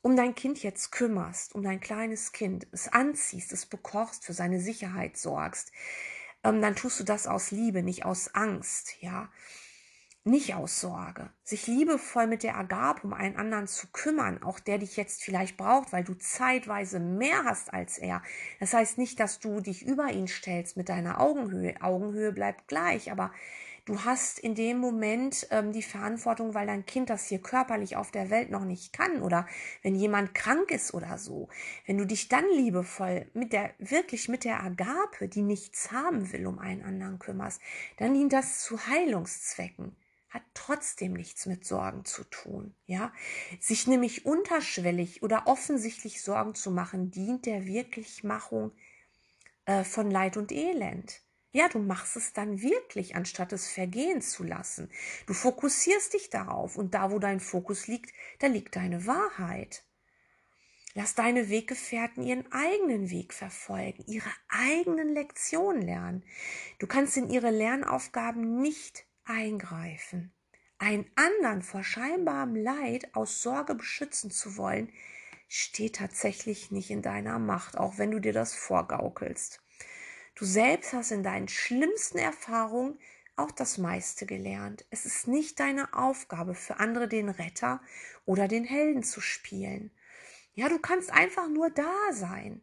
um 0.03 0.15
dein 0.15 0.35
Kind 0.35 0.63
jetzt 0.63 0.93
kümmerst, 0.93 1.55
um 1.55 1.63
dein 1.63 1.81
kleines 1.81 2.33
Kind, 2.33 2.67
es 2.71 2.89
anziehst, 2.89 3.53
es 3.53 3.65
bekochst, 3.65 4.27
für 4.27 4.35
seine 4.35 4.61
Sicherheit 4.61 5.17
sorgst, 5.17 5.73
ähm, 6.45 6.61
dann 6.61 6.77
tust 6.77 7.01
du 7.01 7.05
das 7.05 7.27
aus 7.27 7.51
Liebe, 7.51 7.83
nicht 7.83 8.05
aus 8.05 8.35
Angst, 8.35 9.01
ja 9.01 9.31
nicht 10.27 10.55
aus 10.55 10.81
Sorge, 10.81 11.29
sich 11.43 11.67
liebevoll 11.67 12.27
mit 12.27 12.43
der 12.43 12.57
Agape 12.57 13.07
um 13.07 13.13
einen 13.13 13.37
anderen 13.37 13.67
zu 13.67 13.89
kümmern, 13.89 14.43
auch 14.43 14.59
der 14.59 14.79
dich 14.79 14.97
jetzt 14.97 15.23
vielleicht 15.23 15.59
braucht, 15.59 15.93
weil 15.93 16.03
du 16.03 16.15
zeitweise 16.15 16.99
mehr 16.99 17.45
hast 17.45 17.75
als 17.75 17.99
er. 17.99 18.23
Das 18.59 18.73
heißt 18.73 18.97
nicht, 18.97 19.21
dass 19.21 19.39
du 19.39 19.61
dich 19.61 19.85
über 19.85 20.11
ihn 20.13 20.27
stellst 20.27 20.79
mit 20.79 20.89
deiner 20.89 21.21
Augenhöhe. 21.21 21.75
Augenhöhe 21.83 22.33
bleibt 22.33 22.69
gleich, 22.69 23.13
aber 23.13 23.33
du 23.85 24.03
hast 24.07 24.39
in 24.39 24.55
dem 24.55 24.79
Moment 24.79 25.47
ähm, 25.51 25.73
die 25.73 25.83
Verantwortung, 25.83 26.55
weil 26.55 26.67
dein 26.67 26.87
Kind 26.87 27.11
das 27.11 27.29
hier 27.29 27.41
körperlich 27.41 27.97
auf 27.97 28.11
der 28.11 28.31
Welt 28.31 28.51
noch 28.51 28.65
nicht 28.65 28.95
kann 28.95 29.21
oder 29.21 29.47
wenn 29.83 29.95
jemand 29.95 30.35
krank 30.35 30.71
ist 30.71 30.95
oder 30.95 31.19
so. 31.19 31.51
Wenn 31.87 31.99
du 31.99 32.07
dich 32.07 32.31
dann 32.31 32.47
liebevoll 32.51 33.27
mit 33.35 33.53
der, 33.53 33.75
wirklich 33.79 34.31
mit 34.31 34.45
der 34.45 34.63
Agape, 34.63 35.29
die 35.29 35.43
nichts 35.43 35.93
haben 35.93 36.33
will, 36.33 36.47
um 36.47 36.59
einen 36.59 36.83
anderen 36.83 37.19
kümmerst, 37.19 37.61
dann 37.99 38.15
dient 38.15 38.33
das 38.33 38.61
zu 38.61 38.87
Heilungszwecken 38.87 39.95
hat 40.35 40.43
trotzdem 40.53 41.13
nichts 41.13 41.47
mit 41.47 41.65
Sorgen 41.65 42.05
zu 42.05 42.25
tun, 42.25 42.75
ja? 42.87 43.13
Sich 43.61 43.87
nämlich 43.87 44.27
unterschwellig 44.27 45.23
oder 45.23 45.47
offensichtlich 45.47 46.23
Sorgen 46.23 46.57
zu 46.57 46.73
machen, 46.73 47.13
dient 47.13 47.47
der 47.47 47.67
Wirklichmachung 47.67 48.73
äh, 49.65 49.85
von 49.85 50.11
Leid 50.11 50.37
und 50.37 50.51
Elend. 50.51 51.23
Ja, 51.53 51.69
du 51.69 51.79
machst 51.79 52.17
es 52.17 52.33
dann 52.33 52.61
wirklich, 52.61 53.15
anstatt 53.15 53.53
es 53.53 53.69
vergehen 53.69 54.21
zu 54.21 54.43
lassen. 54.43 54.91
Du 55.27 55.35
fokussierst 55.35 56.13
dich 56.13 56.31
darauf 56.31 56.77
und 56.77 56.95
da, 56.95 57.13
wo 57.13 57.21
dein 57.21 57.39
Fokus 57.39 57.87
liegt, 57.87 58.13
da 58.41 58.49
liegt 58.49 58.75
deine 58.75 59.07
Wahrheit. 59.07 59.85
Lass 60.95 61.15
deine 61.15 61.49
Weggefährten 61.49 62.25
ihren 62.25 62.51
eigenen 62.51 63.09
Weg 63.11 63.33
verfolgen, 63.33 64.05
ihre 64.09 64.31
eigenen 64.49 65.15
Lektionen 65.15 65.83
lernen. 65.83 66.25
Du 66.81 66.89
kannst 66.89 67.17
in 67.17 67.31
ihre 67.31 67.51
Lernaufgaben 67.51 68.61
nicht 68.61 69.07
eingreifen. 69.25 70.33
Einen 70.79 71.11
anderen 71.15 71.63
vor 71.63 71.83
scheinbarem 71.83 72.57
Leid 72.57 73.15
aus 73.15 73.43
Sorge 73.43 73.75
beschützen 73.75 74.31
zu 74.31 74.57
wollen, 74.57 74.93
steht 75.49 75.97
tatsächlich 75.97 76.71
nicht 76.71 76.91
in 76.91 77.03
deiner 77.03 77.39
Macht, 77.39 77.79
auch 77.79 77.99
wenn 77.99 78.11
du 78.11 78.19
dir 78.19 78.33
das 78.33 78.55
vorgaukelst. 78.55 79.63
Du 80.35 80.45
selbst 80.45 80.93
hast 80.93 81.13
in 81.13 81.23
deinen 81.23 81.49
schlimmsten 81.49 82.19
Erfahrungen 82.19 82.99
auch 83.37 83.51
das 83.51 83.79
meiste 83.79 84.27
gelernt. 84.27 84.85
Es 84.91 85.07
ist 85.07 85.29
nicht 85.29 85.61
deine 85.61 85.95
Aufgabe, 85.95 86.55
für 86.55 86.79
andere 86.79 87.09
den 87.09 87.29
Retter 87.29 87.81
oder 88.25 88.49
den 88.49 88.65
Helden 88.65 89.03
zu 89.03 89.21
spielen. 89.21 89.91
Ja, 90.55 90.69
du 90.69 90.79
kannst 90.79 91.13
einfach 91.13 91.49
nur 91.49 91.71
da 91.71 91.93
sein, 92.13 92.63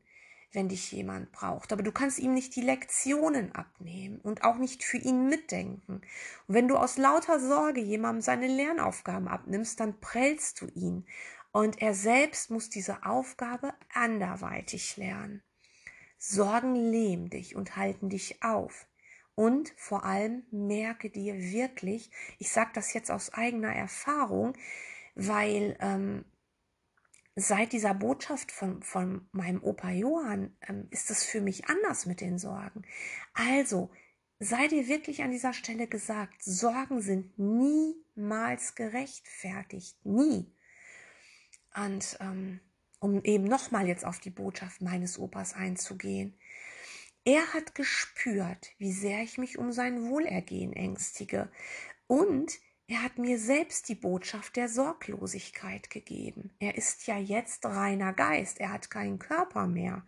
wenn 0.54 0.70
dich 0.70 0.92
jemand 0.92 1.32
braucht. 1.32 1.72
Aber 1.72 1.84
du 1.84 1.92
kannst 1.92 2.20
ihm 2.20 2.34
nicht 2.34 2.56
die 2.56 2.62
Lektionen 2.62 3.54
abnehmen 3.54 4.20
und 4.22 4.44
auch 4.44 4.58
nicht 4.58 4.84
für 4.84 4.98
ihn 4.98 5.28
mitdenken. 5.30 6.02
Und 6.48 6.56
wenn 6.56 6.68
du 6.68 6.76
aus 6.76 6.98
lauter 6.98 7.40
Sorge 7.40 7.82
jemandem 7.82 8.22
seine 8.22 8.48
Lernaufgaben 8.48 9.28
abnimmst, 9.28 9.80
dann 9.80 10.00
prellst 10.00 10.62
du 10.62 10.68
ihn. 10.68 11.06
Und 11.52 11.82
er 11.82 11.94
selbst 11.94 12.50
muss 12.50 12.70
diese 12.70 13.06
Aufgabe 13.06 13.74
anderweitig 13.94 14.98
lernen. 14.98 15.42
Sorgen 16.18 16.76
lähmen 16.76 17.30
dich 17.30 17.56
und 17.56 17.76
halten 17.76 18.10
dich 18.10 18.44
auf. 18.44 18.88
Und 19.36 19.74
vor 19.78 20.06
allem 20.06 20.44
merke 20.52 21.10
dir 21.10 21.36
wirklich, 21.36 22.12
ich 22.38 22.52
sage 22.52 22.72
das 22.74 22.94
jetzt 22.94 23.10
aus 23.10 23.34
eigener 23.34 23.74
Erfahrung, 23.74 24.54
weil 25.16 25.78
ähm, 25.80 26.26
seit 27.36 27.74
dieser 27.74 27.94
Botschaft 27.94 28.52
von, 28.52 28.82
von 28.84 29.28
meinem 29.32 29.64
Opa 29.64 29.92
Johann 29.92 30.56
ähm, 30.68 30.88
ist 30.92 31.10
es 31.12 31.24
für 31.24 31.42
mich 31.42 31.68
anders 31.68 32.06
mit 32.06 32.22
den 32.22 32.38
Sorgen. 32.38 32.84
Also, 33.34 33.92
sei 34.40 34.68
dir 34.68 34.88
wirklich 34.88 35.24
an 35.24 35.32
dieser 35.32 35.54
Stelle 35.54 35.88
gesagt, 35.88 36.44
Sorgen 36.44 37.02
sind 37.02 37.38
niemals 37.38 38.76
gerechtfertigt. 38.76 40.06
Nie. 40.06 40.52
Und 41.76 42.18
ähm, 42.20 42.60
um 43.00 43.24
eben 43.24 43.46
nochmal 43.46 43.88
jetzt 43.88 44.06
auf 44.06 44.20
die 44.20 44.30
Botschaft 44.30 44.82
meines 44.82 45.18
Opas 45.18 45.54
einzugehen. 45.54 46.38
Er 47.24 47.54
hat 47.54 47.76
gespürt, 47.76 48.72
wie 48.78 48.92
sehr 48.92 49.22
ich 49.22 49.38
mich 49.38 49.58
um 49.58 49.72
sein 49.72 50.10
Wohlergehen 50.10 50.74
ängstige. 50.74 51.52
Und 52.08 52.60
er 52.92 53.04
hat 53.04 53.18
mir 53.18 53.40
selbst 53.40 53.88
die 53.88 53.96
Botschaft 53.96 54.58
der 54.58 54.68
Sorglosigkeit 54.68 55.90
gegeben. 55.90 56.52
Er 56.60 56.76
ist 56.76 57.08
ja 57.08 57.18
jetzt 57.18 57.66
reiner 57.66 58.12
Geist. 58.12 58.60
Er 58.60 58.74
hat 58.74 58.90
keinen 58.90 59.18
Körper 59.18 59.66
mehr. 59.66 60.04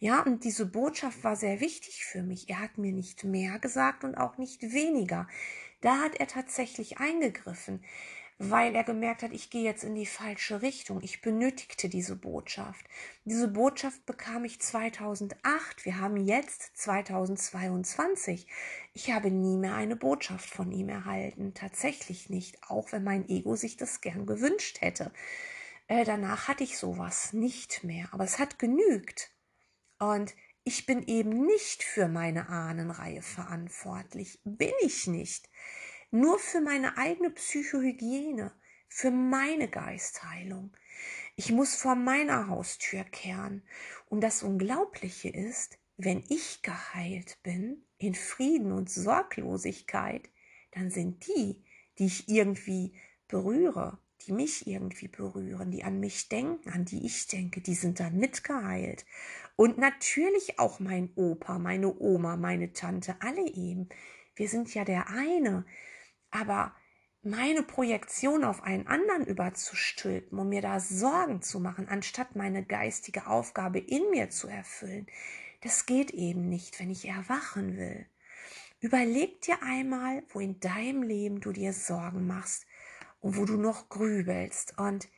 Ja, 0.00 0.22
und 0.22 0.44
diese 0.44 0.66
Botschaft 0.66 1.24
war 1.24 1.34
sehr 1.34 1.60
wichtig 1.60 2.04
für 2.04 2.22
mich. 2.22 2.50
Er 2.50 2.60
hat 2.60 2.76
mir 2.76 2.92
nicht 2.92 3.24
mehr 3.24 3.58
gesagt 3.58 4.04
und 4.04 4.16
auch 4.16 4.36
nicht 4.36 4.60
weniger. 4.60 5.26
Da 5.80 5.98
hat 6.00 6.16
er 6.16 6.26
tatsächlich 6.26 6.98
eingegriffen 6.98 7.82
weil 8.38 8.74
er 8.74 8.84
gemerkt 8.84 9.22
hat, 9.22 9.32
ich 9.32 9.48
gehe 9.48 9.62
jetzt 9.62 9.82
in 9.82 9.94
die 9.94 10.04
falsche 10.04 10.60
Richtung. 10.60 11.00
Ich 11.02 11.22
benötigte 11.22 11.88
diese 11.88 12.16
Botschaft. 12.16 12.84
Diese 13.24 13.48
Botschaft 13.48 14.04
bekam 14.04 14.44
ich 14.44 14.60
2008. 14.60 15.84
Wir 15.84 16.00
haben 16.00 16.18
jetzt 16.18 16.76
2022. 16.76 18.46
Ich 18.92 19.10
habe 19.10 19.30
nie 19.30 19.56
mehr 19.56 19.74
eine 19.74 19.96
Botschaft 19.96 20.50
von 20.50 20.70
ihm 20.70 20.90
erhalten. 20.90 21.54
Tatsächlich 21.54 22.28
nicht, 22.28 22.62
auch 22.68 22.92
wenn 22.92 23.04
mein 23.04 23.26
Ego 23.28 23.56
sich 23.56 23.78
das 23.78 24.02
gern 24.02 24.26
gewünscht 24.26 24.82
hätte. 24.82 25.12
Äh, 25.88 26.04
danach 26.04 26.48
hatte 26.48 26.64
ich 26.64 26.76
sowas 26.76 27.32
nicht 27.32 27.84
mehr. 27.84 28.08
Aber 28.12 28.24
es 28.24 28.38
hat 28.38 28.58
genügt. 28.58 29.30
Und 29.98 30.34
ich 30.62 30.84
bin 30.84 31.06
eben 31.06 31.46
nicht 31.46 31.82
für 31.82 32.06
meine 32.06 32.50
Ahnenreihe 32.50 33.22
verantwortlich. 33.22 34.40
Bin 34.44 34.72
ich 34.82 35.06
nicht 35.06 35.48
nur 36.10 36.38
für 36.38 36.60
meine 36.60 36.96
eigene 36.98 37.30
Psychohygiene, 37.30 38.52
für 38.88 39.10
meine 39.10 39.68
Geistheilung. 39.68 40.76
Ich 41.36 41.52
muss 41.52 41.74
vor 41.76 41.94
meiner 41.94 42.48
Haustür 42.48 43.04
kehren. 43.04 43.62
Und 44.08 44.22
das 44.22 44.42
Unglaubliche 44.42 45.28
ist, 45.28 45.78
wenn 45.96 46.24
ich 46.28 46.62
geheilt 46.62 47.38
bin, 47.42 47.84
in 47.98 48.14
Frieden 48.14 48.72
und 48.72 48.90
Sorglosigkeit, 48.90 50.28
dann 50.72 50.90
sind 50.90 51.26
die, 51.26 51.62
die 51.98 52.06
ich 52.06 52.28
irgendwie 52.28 52.94
berühre, 53.28 53.98
die 54.26 54.32
mich 54.32 54.66
irgendwie 54.66 55.08
berühren, 55.08 55.70
die 55.70 55.84
an 55.84 56.00
mich 56.00 56.28
denken, 56.28 56.70
an 56.70 56.84
die 56.84 57.06
ich 57.06 57.26
denke, 57.28 57.60
die 57.60 57.74
sind 57.74 58.00
dann 58.00 58.16
mitgeheilt. 58.16 59.06
Und 59.56 59.78
natürlich 59.78 60.58
auch 60.58 60.80
mein 60.80 61.10
Opa, 61.14 61.58
meine 61.58 61.98
Oma, 61.98 62.36
meine 62.36 62.72
Tante, 62.72 63.16
alle 63.20 63.46
eben. 63.46 63.88
Wir 64.34 64.48
sind 64.48 64.74
ja 64.74 64.84
der 64.84 65.08
eine. 65.08 65.64
Aber 66.30 66.74
meine 67.22 67.62
Projektion 67.62 68.44
auf 68.44 68.62
einen 68.62 68.86
anderen 68.86 69.26
überzustülpen, 69.26 70.38
um 70.38 70.48
mir 70.48 70.62
da 70.62 70.78
Sorgen 70.78 71.42
zu 71.42 71.58
machen, 71.58 71.88
anstatt 71.88 72.36
meine 72.36 72.64
geistige 72.64 73.26
Aufgabe 73.26 73.78
in 73.78 74.10
mir 74.10 74.30
zu 74.30 74.46
erfüllen, 74.46 75.06
das 75.62 75.86
geht 75.86 76.12
eben 76.12 76.48
nicht, 76.48 76.78
wenn 76.78 76.90
ich 76.90 77.08
erwachen 77.08 77.76
will. 77.76 78.06
Überleg 78.80 79.40
dir 79.40 79.62
einmal, 79.62 80.22
wo 80.28 80.40
in 80.40 80.60
deinem 80.60 81.02
Leben 81.02 81.40
du 81.40 81.50
dir 81.50 81.72
Sorgen 81.72 82.26
machst 82.26 82.66
und 83.20 83.36
wo 83.36 83.44
du 83.44 83.56
noch 83.56 83.88
grübelst 83.88 84.78
und 84.78 85.08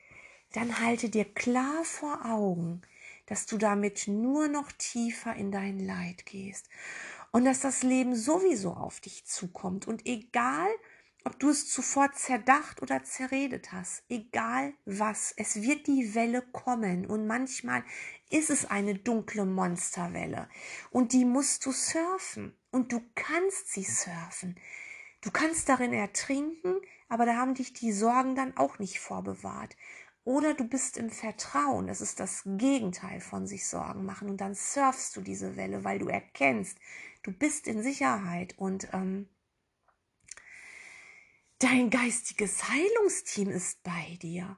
dann 0.52 0.80
halte 0.80 1.10
dir 1.10 1.26
klar 1.26 1.84
vor 1.84 2.24
Augen, 2.24 2.80
dass 3.26 3.44
du 3.44 3.58
damit 3.58 4.08
nur 4.08 4.48
noch 4.48 4.72
tiefer 4.72 5.34
in 5.34 5.52
dein 5.52 5.78
Leid 5.78 6.24
gehst 6.24 6.70
und 7.32 7.44
dass 7.44 7.60
das 7.60 7.82
Leben 7.82 8.16
sowieso 8.16 8.72
auf 8.72 9.00
dich 9.00 9.26
zukommt 9.26 9.86
und 9.86 10.06
egal, 10.06 10.68
ob 11.24 11.38
du 11.38 11.50
es 11.50 11.68
zuvor 11.68 12.12
zerdacht 12.12 12.80
oder 12.80 13.04
zerredet 13.04 13.72
hast, 13.72 14.02
egal 14.08 14.72
was, 14.84 15.34
es 15.36 15.62
wird 15.62 15.86
die 15.86 16.14
Welle 16.14 16.42
kommen. 16.42 17.06
Und 17.06 17.26
manchmal 17.26 17.82
ist 18.30 18.50
es 18.50 18.66
eine 18.66 18.94
dunkle 18.94 19.44
Monsterwelle. 19.44 20.48
Und 20.90 21.12
die 21.12 21.24
musst 21.24 21.66
du 21.66 21.72
surfen. 21.72 22.56
Und 22.70 22.92
du 22.92 23.02
kannst 23.14 23.72
sie 23.72 23.84
surfen. 23.84 24.56
Du 25.20 25.30
kannst 25.30 25.68
darin 25.68 25.92
ertrinken, 25.92 26.76
aber 27.08 27.26
da 27.26 27.36
haben 27.36 27.54
dich 27.54 27.72
die 27.72 27.92
Sorgen 27.92 28.34
dann 28.34 28.56
auch 28.56 28.78
nicht 28.78 29.00
vorbewahrt. 29.00 29.76
Oder 30.24 30.54
du 30.54 30.64
bist 30.64 30.98
im 30.98 31.10
Vertrauen, 31.10 31.86
das 31.86 32.00
ist 32.00 32.20
das 32.20 32.42
Gegenteil 32.44 33.20
von 33.20 33.46
sich 33.46 33.66
Sorgen 33.66 34.04
machen. 34.04 34.28
Und 34.28 34.40
dann 34.40 34.54
surfst 34.54 35.16
du 35.16 35.22
diese 35.22 35.56
Welle, 35.56 35.84
weil 35.84 35.98
du 35.98 36.08
erkennst, 36.08 36.78
du 37.22 37.32
bist 37.32 37.66
in 37.66 37.82
Sicherheit. 37.82 38.54
Und 38.58 38.88
ähm, 38.92 39.28
Dein 41.60 41.90
geistiges 41.90 42.68
Heilungsteam 42.68 43.50
ist 43.50 43.82
bei 43.82 44.16
dir. 44.22 44.56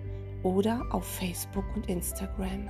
oder 0.42 0.82
auf 0.90 1.04
Facebook 1.04 1.64
und 1.74 1.88
Instagram. 1.88 2.68